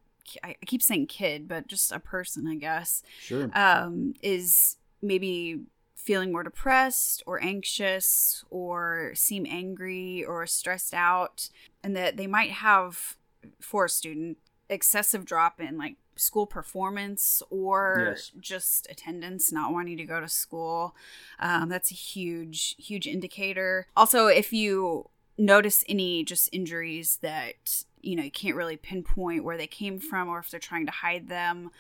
[0.44, 3.50] I I keep saying kid, but just a person, I guess, Sure.
[3.58, 5.62] um, is maybe
[6.04, 11.50] feeling more depressed or anxious or seem angry or stressed out,
[11.84, 13.16] and that they might have,
[13.60, 14.38] for a student,
[14.70, 18.32] excessive drop in like school performance or Yes.
[18.40, 20.96] just attendance, not wanting to go to school.
[21.40, 23.88] Um, that's a huge, huge indicator.
[23.96, 29.58] Also, if you notice any just injuries that you know you can't really pinpoint where
[29.58, 31.72] they came from or if they're trying to hide them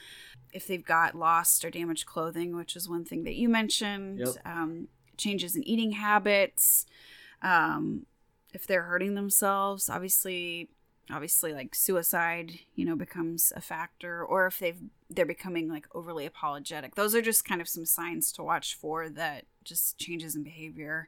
[0.53, 4.35] if they've got lost or damaged clothing which is one thing that you mentioned Yep.
[4.45, 4.87] um,
[5.17, 6.85] changes in eating habits
[7.41, 8.05] um,
[8.53, 10.69] if they're hurting themselves obviously
[11.11, 14.79] obviously like suicide you know becomes a factor or if they've
[15.09, 16.95] they're becoming like overly apologetic.
[16.95, 21.07] Those are just kind of some signs to watch for that just changes in behavior.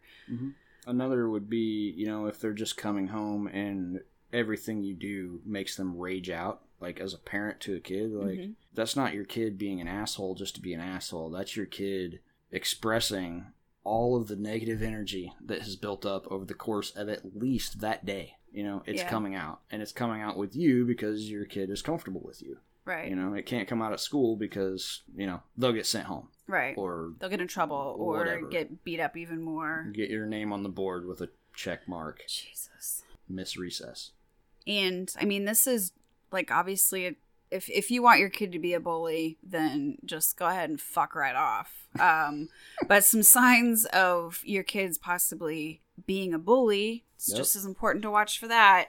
[0.85, 4.01] Another would be, you know, if they're just coming home and
[4.35, 8.37] everything you do makes them rage out, like as a parent to a kid, like
[8.39, 8.55] Mhm.
[8.73, 11.29] that's not your kid being an asshole just to be an asshole.
[11.29, 12.19] That's your kid
[12.51, 13.45] expressing
[13.83, 17.79] all of the negative energy that has built up over the course of at least
[17.81, 18.35] that day.
[18.51, 19.09] You know, it's Yeah.
[19.09, 19.61] coming out.
[19.69, 22.57] And it's coming out with you because your kid is comfortable with you.
[22.85, 26.05] right You know, it can't come out at school because, you know, they'll get sent
[26.05, 28.47] home right or they'll get in trouble or Whatever.
[28.47, 32.21] get beat up even more get your name on the board with a check mark.
[32.27, 34.11] jesus Miss recess.
[34.67, 35.91] And i mean this is
[36.31, 37.15] like obviously
[37.51, 40.81] if if you want your kid to be a bully then just go ahead and
[40.81, 41.87] fuck right off.
[41.99, 42.49] Um
[42.87, 47.37] but some signs of your kids possibly being a bully it's Yep.
[47.37, 48.87] just as important to watch for that.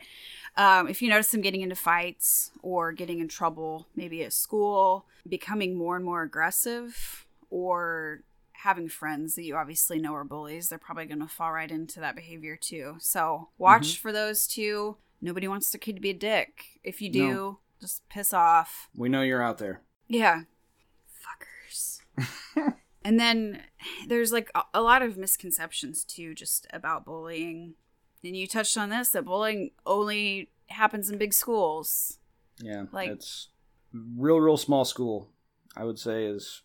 [0.57, 5.07] Um, if you notice them getting into fights or getting in trouble maybe at school
[5.29, 8.23] becoming more and more aggressive or
[8.53, 12.01] having friends that you obviously know are bullies they're probably going to fall right into
[12.01, 12.97] that behavior too.
[12.99, 17.11] So watch for those two nobody wants their kid to be a dick if you
[17.11, 17.59] do No.
[17.81, 19.83] just piss off We know you're out there.
[20.09, 20.43] yeah
[21.11, 22.01] fuckers
[23.05, 23.63] and then
[24.09, 27.75] there's like a, a lot of misconceptions too just about bullying
[28.25, 32.19] and you touched on this that bullying only happens in big schools
[32.61, 33.49] Yeah, Like- it's
[33.93, 35.31] real, real small school.
[35.77, 36.63] I would say is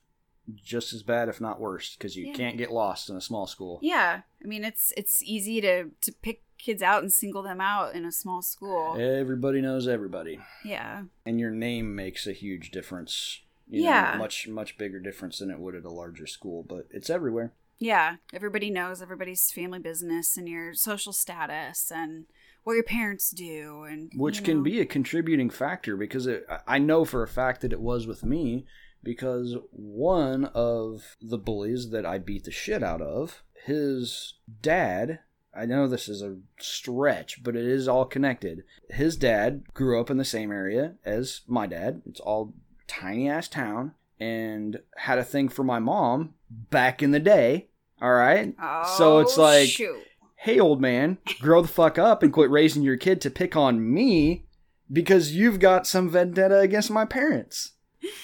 [0.56, 2.34] just as bad, if not worse, because you Yeah.
[2.34, 3.80] can't get lost in a small school.
[3.84, 7.96] yeah i mean it's it's easy to to pick kids out and single them out
[7.96, 13.42] in a small school Everybody knows everybody, yeah and your name makes a huge difference.
[13.70, 14.12] You Yeah.
[14.14, 17.54] know, much much bigger difference than it would at a larger school, but it's everywhere.
[17.80, 22.26] Yeah, everybody knows everybody's family business and your social status and
[22.64, 26.78] what your parents do and which you can be a contributing factor because it, I
[26.78, 28.68] know for a fact that it was with me
[29.04, 35.20] because one of the bullies that I beat the shit out of, his dad,
[35.54, 38.64] I know this is a stretch, but it is all connected.
[38.90, 42.02] His dad grew up in the same area as my dad.
[42.06, 42.54] It's all
[42.88, 47.68] tiny ass town and had a thing for my mom back in the day.
[48.02, 48.56] All right.
[48.62, 50.02] Oh, so it's like shoot.
[50.38, 53.94] hey, old man, grow the fuck up and quit raising your kid to pick on
[53.94, 54.46] me
[54.92, 57.74] because you've got some vendetta against my parents.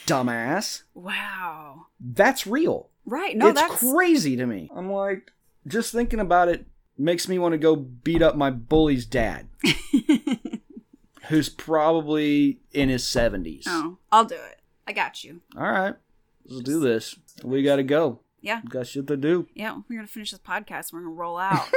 [0.05, 0.83] Dumbass.
[0.93, 1.87] Wow.
[1.99, 2.89] That's real.
[3.05, 3.37] Right.
[3.37, 4.69] No, it's that's crazy to me.
[4.75, 5.31] I'm like,
[5.67, 6.65] just thinking about it
[6.97, 9.47] makes me want to go beat up my bully's dad,
[11.27, 13.63] who's probably in his 70s.
[13.67, 14.61] Oh, I'll do it.
[14.87, 15.41] I got you.
[15.57, 15.95] All right,
[16.45, 17.15] let's do this.
[17.43, 18.19] We got to go.
[18.41, 18.61] Yeah.
[18.69, 19.47] Got shit to do.
[19.53, 20.93] Yeah, we're gonna finish this podcast.
[20.93, 21.67] We're gonna roll out.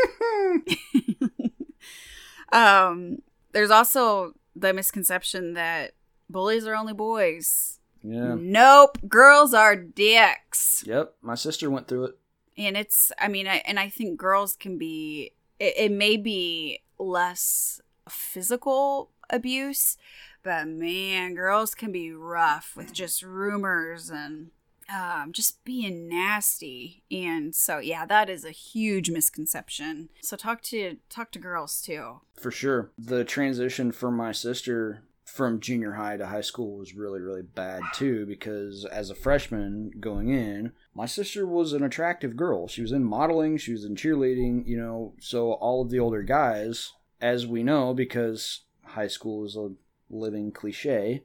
[2.53, 5.93] um, there's also the misconception that
[6.29, 7.79] bullies are only boys.
[8.03, 8.37] Yeah.
[8.39, 10.85] Nope, girls are dicks.
[10.87, 11.15] Yep.
[11.23, 12.19] My sister went through it.
[12.67, 16.83] And it's i mean I, and i think girls can be it, it may be
[16.99, 19.97] less physical abuse
[20.43, 24.51] but man girls can be rough with just rumors and
[24.93, 27.03] um, just being nasty.
[27.11, 30.09] And so yeah that is a huge misconception.
[30.21, 32.21] So talk to talk to girls too.
[32.41, 32.91] For sure.
[32.99, 37.83] The transition for my sister from junior high to high school was really, really bad
[37.95, 42.67] too because as a freshman going in, my sister was an attractive girl.
[42.69, 46.23] She was in modeling, she was in cheerleading, you know, so all of the older
[46.23, 49.71] guys, as we know, because high school is a
[50.11, 51.23] living cliche,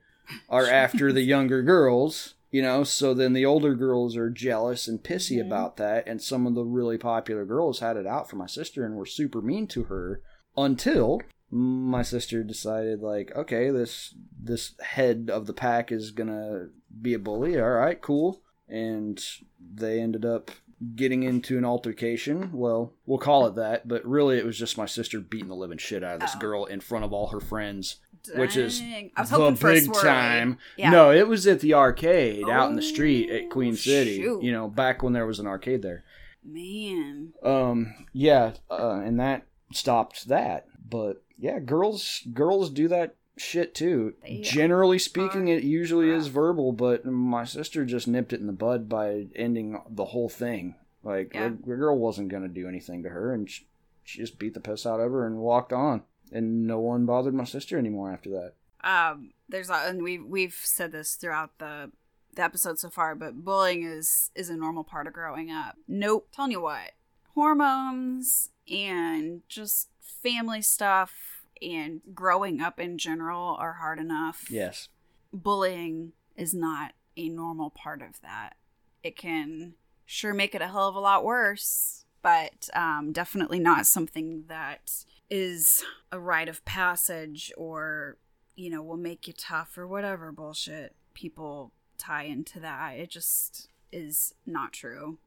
[0.49, 2.35] are after the younger girls.
[2.51, 5.47] You know, so then the older girls are jealous and pissy Mhm.
[5.47, 8.85] about that, and some of the really popular girls had it out for my sister
[8.85, 10.21] and were super mean to her
[10.55, 16.67] until my sister decided like okay this this head of the pack is gonna
[17.01, 19.23] be a bully all right cool and
[19.59, 20.51] they ended up
[20.95, 24.85] getting into an altercation well we'll call it that but really it was just my
[24.85, 26.39] sister beating the living shit out of this Oh.
[26.39, 27.97] girl in front of all her friends
[28.35, 29.11] Which is Dang.
[29.15, 32.49] i was the hoping for a big time yeah no it was at the arcade
[32.49, 34.43] out in the street Oh, at queen city shoot.
[34.43, 36.03] you know back when there was an arcade there
[36.47, 37.33] Man.
[37.41, 40.67] Um, yeah, uh, and that stopped that.
[40.87, 44.13] But yeah, girls girls do that shit too.
[44.23, 48.53] They Generally speaking, it usually is verbal, but my sister just nipped it in the
[48.53, 50.75] bud by ending the whole thing.
[51.03, 51.49] Like Yeah.
[51.49, 53.65] the, the girl wasn't gonna do anything to her, and she,
[54.03, 56.03] she just beat the piss out of her and walked on.
[56.31, 58.53] And no one bothered my sister anymore after that.
[58.83, 61.91] um there's a, and we've we've said this throughout the
[62.33, 66.27] the episode so far but bullying is is a normal part of growing up nope
[66.33, 66.91] telling you what
[67.35, 74.49] hormones and just family stuff and growing up in general are hard enough.
[74.49, 74.89] Yes.
[75.33, 78.55] bullying is not a normal part of that.
[79.03, 79.75] It can
[80.05, 85.05] sure make it a hell of a lot worse but um, definitely not something that
[85.29, 88.17] is a rite of passage or
[88.55, 92.93] you know will make you tough or whatever bullshit people tie into that.
[92.97, 95.19] It just is not true.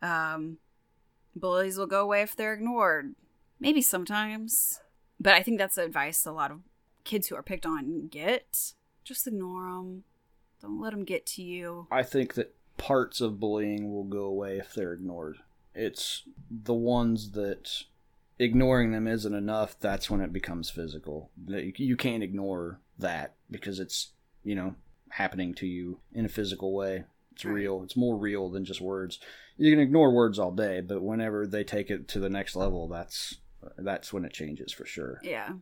[0.00, 0.58] Um,
[1.34, 3.16] bullies will go away if they're ignored.
[3.58, 4.78] Maybe sometimes
[5.20, 6.60] but i think that's the advice a lot of
[7.04, 8.72] kids who are picked on get
[9.04, 10.04] just ignore them
[10.60, 14.56] don't let them get to you I think that parts of bullying will go away
[14.56, 15.38] if they're ignored.
[15.74, 17.84] It's the ones that
[18.38, 21.30] ignoring them isn't enough, that's when it becomes physical.
[21.46, 24.12] That You can't ignore that because it's,
[24.42, 24.74] you know,
[25.10, 27.04] happening to you in a physical way.
[27.32, 27.82] It's real.
[27.84, 29.20] It's more real than just words.
[29.56, 32.88] You can ignore words all day, but whenever they take it to the next level,
[32.88, 33.36] that's
[33.76, 35.20] that's when it changes for sure.
[35.22, 35.54] Yeah.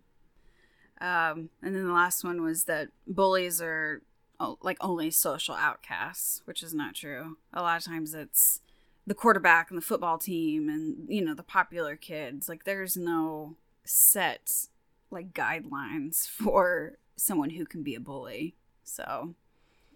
[1.00, 4.02] Um, and then the last one was that bullies are
[4.40, 7.36] oh, like only social outcasts, which is not true.
[7.52, 8.60] A lot of times it's
[9.06, 12.48] the quarterback and the football team and, you know, the popular kids.
[12.48, 14.68] Like there's no set
[15.10, 18.54] like guidelines for someone who can be a bully.
[18.84, 19.34] So,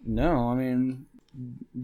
[0.05, 1.05] No, I mean,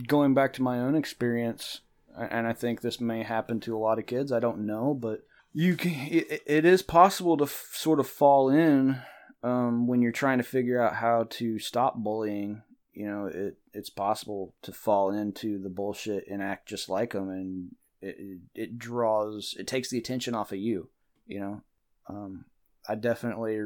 [0.07, 1.81] going back to my own experience,
[2.17, 4.31] and I think this may happen to a lot of kids.
[4.31, 5.26] I don't know, but
[5.57, 5.91] you can.
[5.91, 9.01] It, it is possible to f- sort of fall in
[9.41, 12.61] um, when you're trying to figure out how to stop bullying.
[12.93, 17.29] You know, it it's possible to fall into the bullshit and act just like them,
[17.29, 20.89] and it it, draws it takes the attention off of you.
[21.25, 21.61] You know,
[22.07, 22.45] um,
[22.87, 23.59] I definitely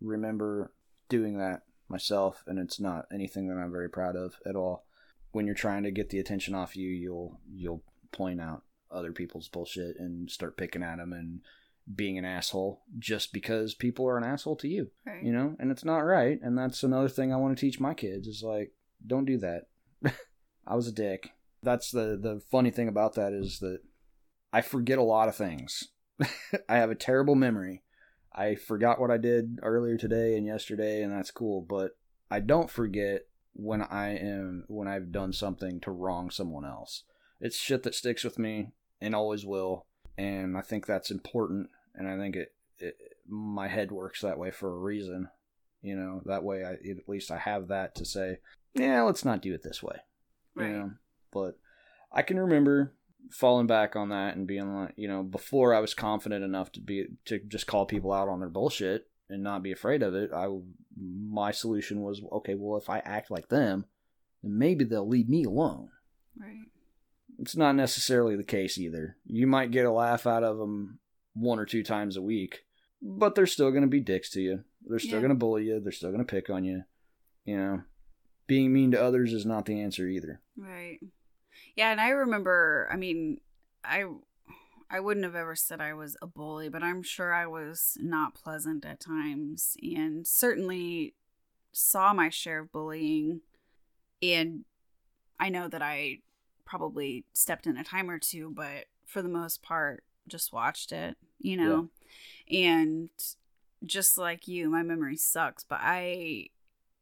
[0.00, 0.72] remember
[1.10, 1.60] doing that
[1.90, 4.86] myself, and it's not anything that I'm very proud of at all.
[5.32, 9.48] When you're trying to get the attention off you, you'll you'll point out other people's
[9.48, 11.40] bullshit and start picking at them and
[11.94, 15.22] being an asshole just because people are an asshole to you, right.
[15.22, 16.38] you know, and it's not right.
[16.42, 18.72] And that's another thing I want to teach my kids is like,
[19.06, 19.68] don't do that.
[20.66, 21.30] I was a dick.
[21.62, 23.80] That's the the funny thing about that is that
[24.52, 25.88] I forget a lot of things.
[26.68, 27.82] I have a terrible memory.
[28.32, 31.60] I forgot what I did earlier today and yesterday, and that's cool.
[31.68, 31.96] But
[32.30, 33.22] I don't forget
[33.54, 37.04] when I am when I've done something to wrong someone else.
[37.40, 39.86] It's shit that sticks with me and always will,
[40.16, 41.70] and I think that's important.
[41.94, 42.96] And I think it, it
[43.26, 45.28] my head works that way for a reason.
[45.82, 48.38] You know, that way I at least I have that to say,
[48.74, 49.96] yeah, let's not do it this way.
[50.54, 50.68] right.
[50.68, 50.90] You know,
[51.32, 51.58] but
[52.12, 52.94] I can remember
[53.30, 56.80] falling back on that and being like, you know, before I was confident enough to
[56.80, 60.30] be to just call people out on their bullshit and not be afraid of it.
[60.32, 60.48] I
[60.96, 62.54] my solution was okay.
[62.54, 63.84] Well, if I act like them,
[64.42, 65.90] then maybe they'll leave me alone.
[66.38, 66.66] Right.
[67.38, 69.16] It's not necessarily the case either.
[69.24, 70.98] You might get a laugh out of them
[71.34, 72.64] one or two times a week,
[73.00, 74.64] but they're still going to be dicks to you.
[74.84, 75.20] They're still Yeah.
[75.20, 75.80] going to bully you.
[75.80, 76.82] They're still going to pick on you.
[77.44, 77.82] You know,
[78.46, 80.40] being mean to others is not the answer either.
[80.56, 80.98] Right.
[81.76, 83.40] Yeah, and I remember, I mean,
[83.84, 84.04] I
[84.90, 88.34] I wouldn't have ever said I was a bully, but I'm sure I was not
[88.34, 91.14] pleasant at times and certainly
[91.72, 93.42] saw my share of bullying
[94.22, 94.64] and
[95.38, 96.20] I know that I
[96.68, 101.16] probably stepped in a time or two, but for the most part just watched it,
[101.38, 101.88] you know.
[102.50, 103.08] And
[103.84, 106.48] just like you, my memory sucks, but I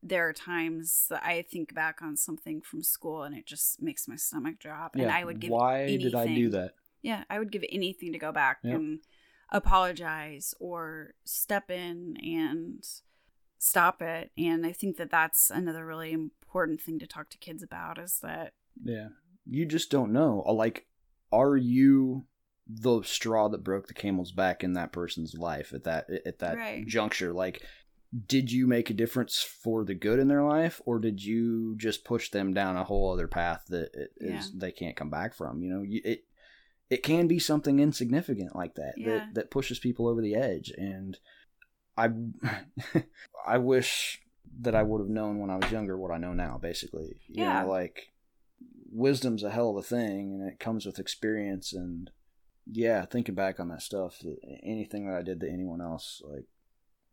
[0.03, 4.07] there are times that I think back on something from school and it just makes
[4.07, 4.95] my stomach drop.
[4.95, 6.75] And I would give Why did I do that?
[7.03, 8.75] Yeah, I would give anything to go back Yep.
[8.77, 9.01] and
[9.51, 12.87] apologize or step in and
[13.59, 14.31] stop it.
[14.39, 18.21] And I think that that's another really important thing to talk to kids about is
[18.21, 18.53] that
[18.85, 19.09] Yeah.
[19.49, 20.43] You just don't know.
[20.47, 20.87] Uh, Like,
[21.33, 22.27] are you
[22.69, 26.57] the straw that broke the camel's back in that person's life at that at that
[26.59, 26.87] Right.
[26.87, 27.33] juncture?
[27.33, 27.63] Like,
[28.27, 32.05] did you make a difference for the good in their life, or did you just
[32.05, 34.61] push them down a whole other path that it is Yeah.
[34.61, 35.63] they can't come back from?
[35.63, 36.25] You know, it
[36.89, 39.07] it can be something insignificant like that Yeah.
[39.07, 41.19] that that pushes people over the edge, and
[41.97, 42.11] I
[43.47, 44.21] I wish
[44.61, 46.59] that I would have known when I was younger what I know now.
[46.59, 47.63] Basically, you Yeah.
[47.63, 48.13] know, like
[48.97, 51.73] wisdom's a hell of a thing, and it comes with experience.
[51.73, 52.11] And
[52.71, 54.23] yeah, thinking back on that stuff,
[54.63, 56.47] anything that I did to anyone else, like,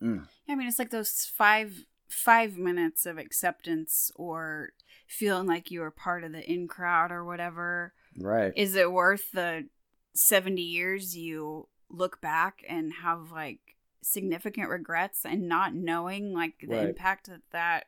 [0.01, 0.25] mm.
[0.49, 4.73] I mean, it's like those five five minutes of acceptance or
[5.07, 7.93] feeling like you were part of the in crowd or whatever.
[8.19, 8.53] Right.
[8.55, 9.67] Is it worth the
[10.13, 13.59] 70 years you look back and have like
[14.03, 16.89] significant regrets and not knowing like the Right.
[16.89, 17.85] impact that that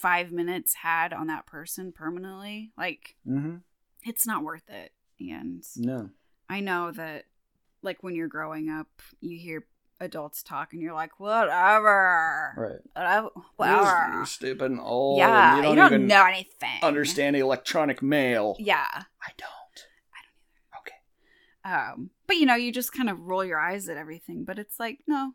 [0.00, 2.72] five minutes had on that person permanently?
[2.76, 3.56] Like, Mm-hmm.
[4.04, 4.92] it's not worth it.
[5.20, 6.10] And No.
[6.48, 7.24] I know that,
[7.82, 8.88] like, when you're growing up,
[9.20, 9.66] you hear
[10.00, 12.54] adults talk and you're like, whatever.
[12.56, 12.80] Right.
[13.56, 13.84] Whatever.
[14.08, 15.18] You're, you're stupid and old.
[15.18, 16.78] yeah, and you you don't, don't, even know anything.
[16.82, 18.56] understand electronic mail.
[18.58, 18.88] Yeah.
[18.90, 19.48] I don't.
[20.14, 21.90] I don't either.
[21.90, 21.92] Okay.
[22.00, 24.44] Um, but you know, you just kind of roll your eyes at everything.
[24.44, 25.32] But it's like, no,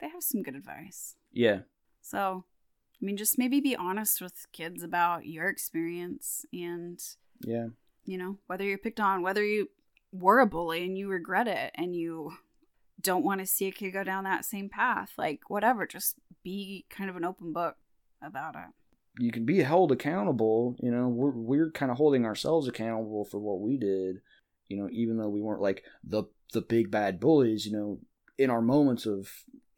[0.00, 1.16] they have some good advice.
[1.32, 1.60] Yeah.
[2.00, 2.44] So,
[3.00, 7.00] I mean, just maybe be honest with kids about your experience and,
[7.44, 7.68] Yeah.
[8.04, 9.68] you know, whether you're picked on, whether you
[10.12, 12.32] were a bully and you regret it and you
[13.00, 15.12] don't want to see a kid go down that same path.
[15.18, 17.76] Like, whatever, just be kind of an open book
[18.22, 18.70] about it.
[19.22, 20.76] you can be held accountable.
[20.80, 24.22] You know, we're we're kind of holding ourselves accountable for what we did.
[24.68, 27.66] You know, even though we weren't like the the big bad bullies.
[27.66, 27.98] You know,
[28.38, 29.28] in our moments of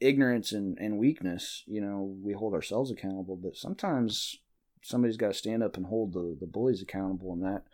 [0.00, 3.36] ignorance and, and weakness, you know, we hold ourselves accountable.
[3.36, 4.36] But sometimes
[4.82, 7.64] somebody's got to stand up and hold the the bullies accountable, and that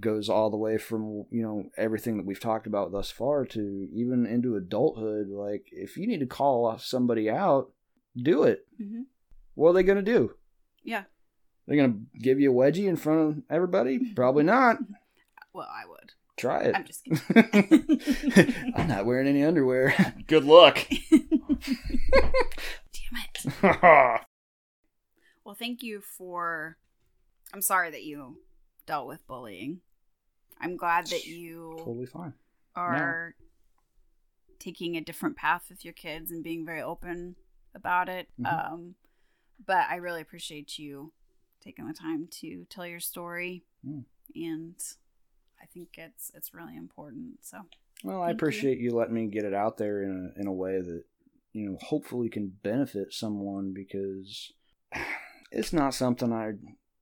[0.00, 3.88] goes all the way from you know everything that we've talked about thus far to
[3.92, 5.28] even into adulthood.
[5.28, 7.70] Like, if you need to call somebody out,
[8.16, 8.66] do it.
[8.80, 9.02] Mm-hmm.
[9.54, 10.34] What are they going to do?
[10.82, 11.04] Yeah.
[11.66, 14.12] They're gonna give you a wedgie in front of everybody?
[14.16, 14.78] Probably not.
[15.52, 16.12] Well, I would.
[16.42, 16.74] Try it.
[16.74, 17.04] I'm just
[18.34, 18.72] kidding.
[18.74, 19.94] I'm not wearing any underwear.
[20.26, 20.76] Good luck.
[21.10, 21.22] Damn
[23.62, 24.20] it.
[25.44, 26.76] Well, thank you for.
[27.54, 28.38] I'm sorry that you
[28.86, 29.82] dealt with bullying.
[30.60, 32.32] I'm glad that you totally fine.
[32.74, 33.34] are
[34.58, 37.36] taking a different path with your kids and being very open
[37.74, 38.28] about it.
[38.40, 38.52] Mhm.
[38.72, 38.94] Um,
[39.64, 41.12] but I really appreciate you
[41.60, 44.04] taking the time to tell your story, Mm.
[44.34, 44.74] and
[45.62, 47.38] I think it's it's really important.
[47.42, 47.58] So
[48.02, 48.36] Well, I Thank you.
[48.36, 48.90] appreciate you.
[48.92, 51.04] letting me get it out there in a in a way that
[51.52, 54.52] you know hopefully can benefit someone because
[55.52, 56.52] it's not something I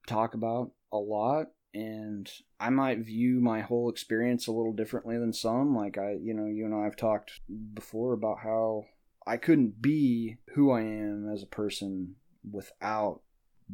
[0.06, 5.32] talk about a lot and I might view my whole experience a little differently than
[5.32, 7.40] some like I you know you and I have talked
[7.74, 8.86] before about how
[9.26, 12.16] I couldn't be who I am as a person
[12.50, 13.20] without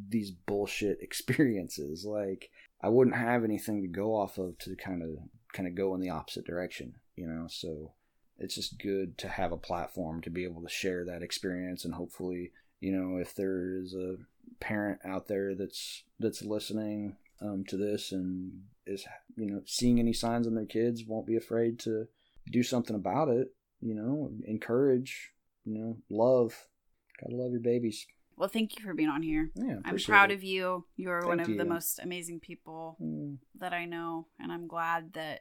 [0.09, 2.51] these bullshit experiences like
[2.87, 5.19] I wouldn't have anything to go off of to kind of
[5.53, 7.47] kind of go in the opposite direction, you know.
[7.49, 7.93] So
[8.39, 11.95] it's just good to have a platform to be able to share that experience and
[11.95, 14.17] hopefully, you know, if there is a
[14.61, 19.05] parent out there that's that's listening um, to this and is
[19.37, 22.07] you know seeing any signs in their kids won't be afraid to
[22.53, 24.31] do something about it you know?
[24.47, 25.33] Encourage
[25.65, 26.55] you know love.
[27.21, 28.07] Gotta love your babies
[28.37, 29.51] well, thank you for being on here.
[29.55, 30.85] yeah I'm proud of you.
[30.97, 35.13] You're one Thank of the most amazing people Mm, that I know, and I'm glad
[35.15, 35.41] that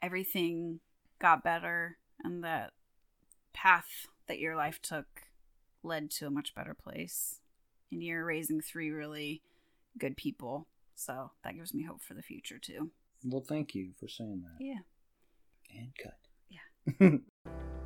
[0.00, 0.80] everything
[1.20, 2.72] got better and that
[3.52, 5.06] path that your life took
[5.82, 7.40] led to a much better place.
[7.90, 9.42] And you're raising three really
[9.98, 10.68] good people.
[10.94, 12.90] So that gives me hope for the future too.
[13.24, 14.80] well thank you for saying that Yeah.
[15.78, 16.18] and cut
[16.48, 17.18] Yeah.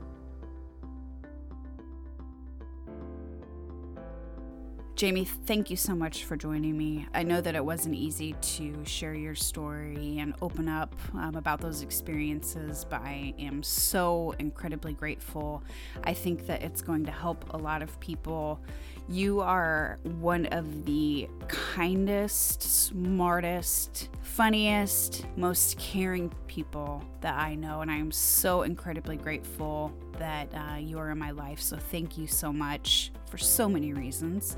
[4.96, 7.06] Jamie, thank you so much for joining me.
[7.12, 11.60] I know that it wasn't easy to share your story and open up um, about
[11.60, 15.62] those experiences, but I am so incredibly grateful.
[16.04, 18.58] I think that it's going to help a lot of people.
[19.06, 27.90] You are one of the kindest, smartest, funniest, most caring people that I know, and
[27.90, 31.60] I am so incredibly grateful that uh, you are in my life.
[31.60, 34.56] So, thank you so much for so many reasons.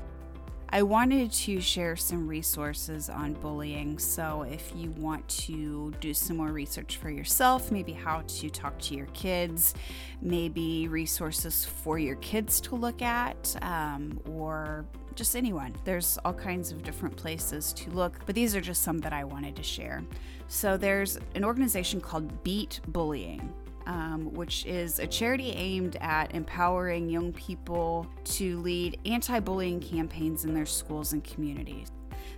[0.71, 3.97] I wanted to share some resources on bullying.
[3.97, 8.77] So, if you want to do some more research for yourself, maybe how to talk
[8.81, 9.73] to your kids,
[10.21, 16.71] maybe resources for your kids to look at, um, or just anyone, there's all kinds
[16.71, 20.03] of different places to look, but these are just some that I wanted to share.
[20.49, 23.51] So, there's an organization called Beat Bullying
[23.85, 30.45] um, which is a charity aimed at empowering young people to lead anti bullying campaigns
[30.45, 31.91] in their schools and communities.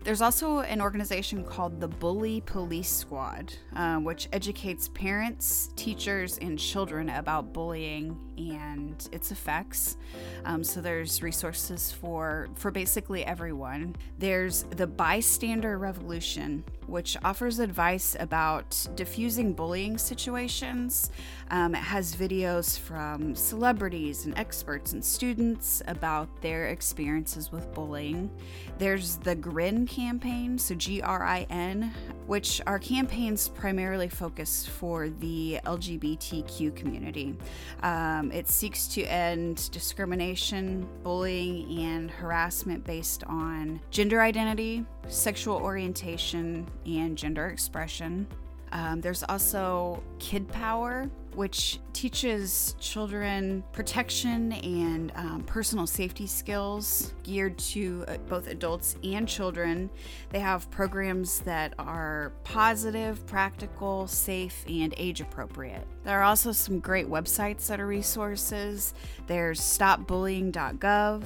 [0.03, 6.57] There's also an organization called the Bully Police Squad, uh, which educates parents, teachers, and
[6.57, 9.97] children about bullying and its effects.
[10.43, 13.95] Um, so there's resources for for basically everyone.
[14.17, 21.09] There's the Bystander Revolution, which offers advice about diffusing bullying situations.
[21.49, 28.29] Um, it has videos from celebrities and experts and students about their experiences with bullying.
[28.77, 31.93] There's the GRIN campaign, so G R I N,
[32.27, 37.37] which are campaigns primarily focused for the LGBTQ community.
[37.83, 46.68] Um, it seeks to end discrimination, bullying, and harassment based on gender identity, sexual orientation,
[46.86, 48.28] and gender expression.
[48.74, 57.58] Um, there's also Kid Power, which teaches children protection and um, personal safety skills geared
[57.58, 59.89] to uh, both adults and children.
[60.30, 65.86] They have programs that are positive, practical, safe, and age appropriate.
[66.04, 68.93] There are also some great websites that are resources.
[69.28, 71.24] There's stopbullying.gov,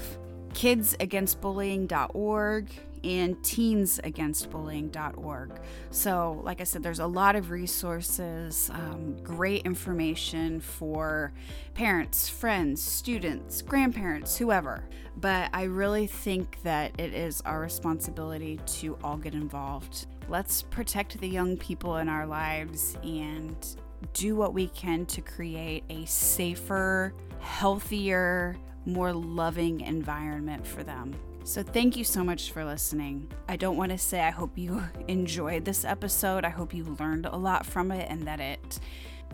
[0.53, 2.69] kidsagainstbullying.org,
[3.05, 5.51] and teensagainstbullying.org.
[5.91, 11.31] So, like I said, there's a lot of resources, um, great information for
[11.75, 14.89] parents, friends, students, grandparents, whoever.
[15.17, 20.07] But I really think that it is our responsibility to all get involved.
[20.27, 23.55] Let's protect the young people in our lives and
[24.13, 31.15] do what we can to create a safer, healthier, more loving environment for them.
[31.45, 33.31] So, thank you so much for listening.
[33.47, 36.43] I don't want to say I hope you enjoyed this episode.
[36.43, 38.79] I hope you learned a lot from it and that it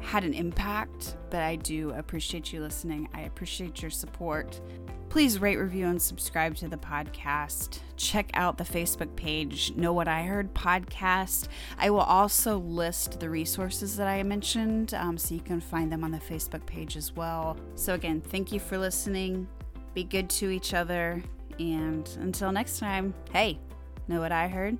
[0.01, 3.07] had an impact, but I do appreciate you listening.
[3.13, 4.59] I appreciate your support.
[5.07, 7.79] Please rate, review, and subscribe to the podcast.
[7.95, 11.47] Check out the Facebook page, Know What I Heard podcast.
[11.77, 16.03] I will also list the resources that I mentioned um, so you can find them
[16.03, 17.55] on the Facebook page as well.
[17.75, 19.47] So, again, thank you for listening.
[19.93, 21.23] Be good to each other.
[21.61, 23.59] And until next time, hey,
[24.07, 24.79] know what I heard?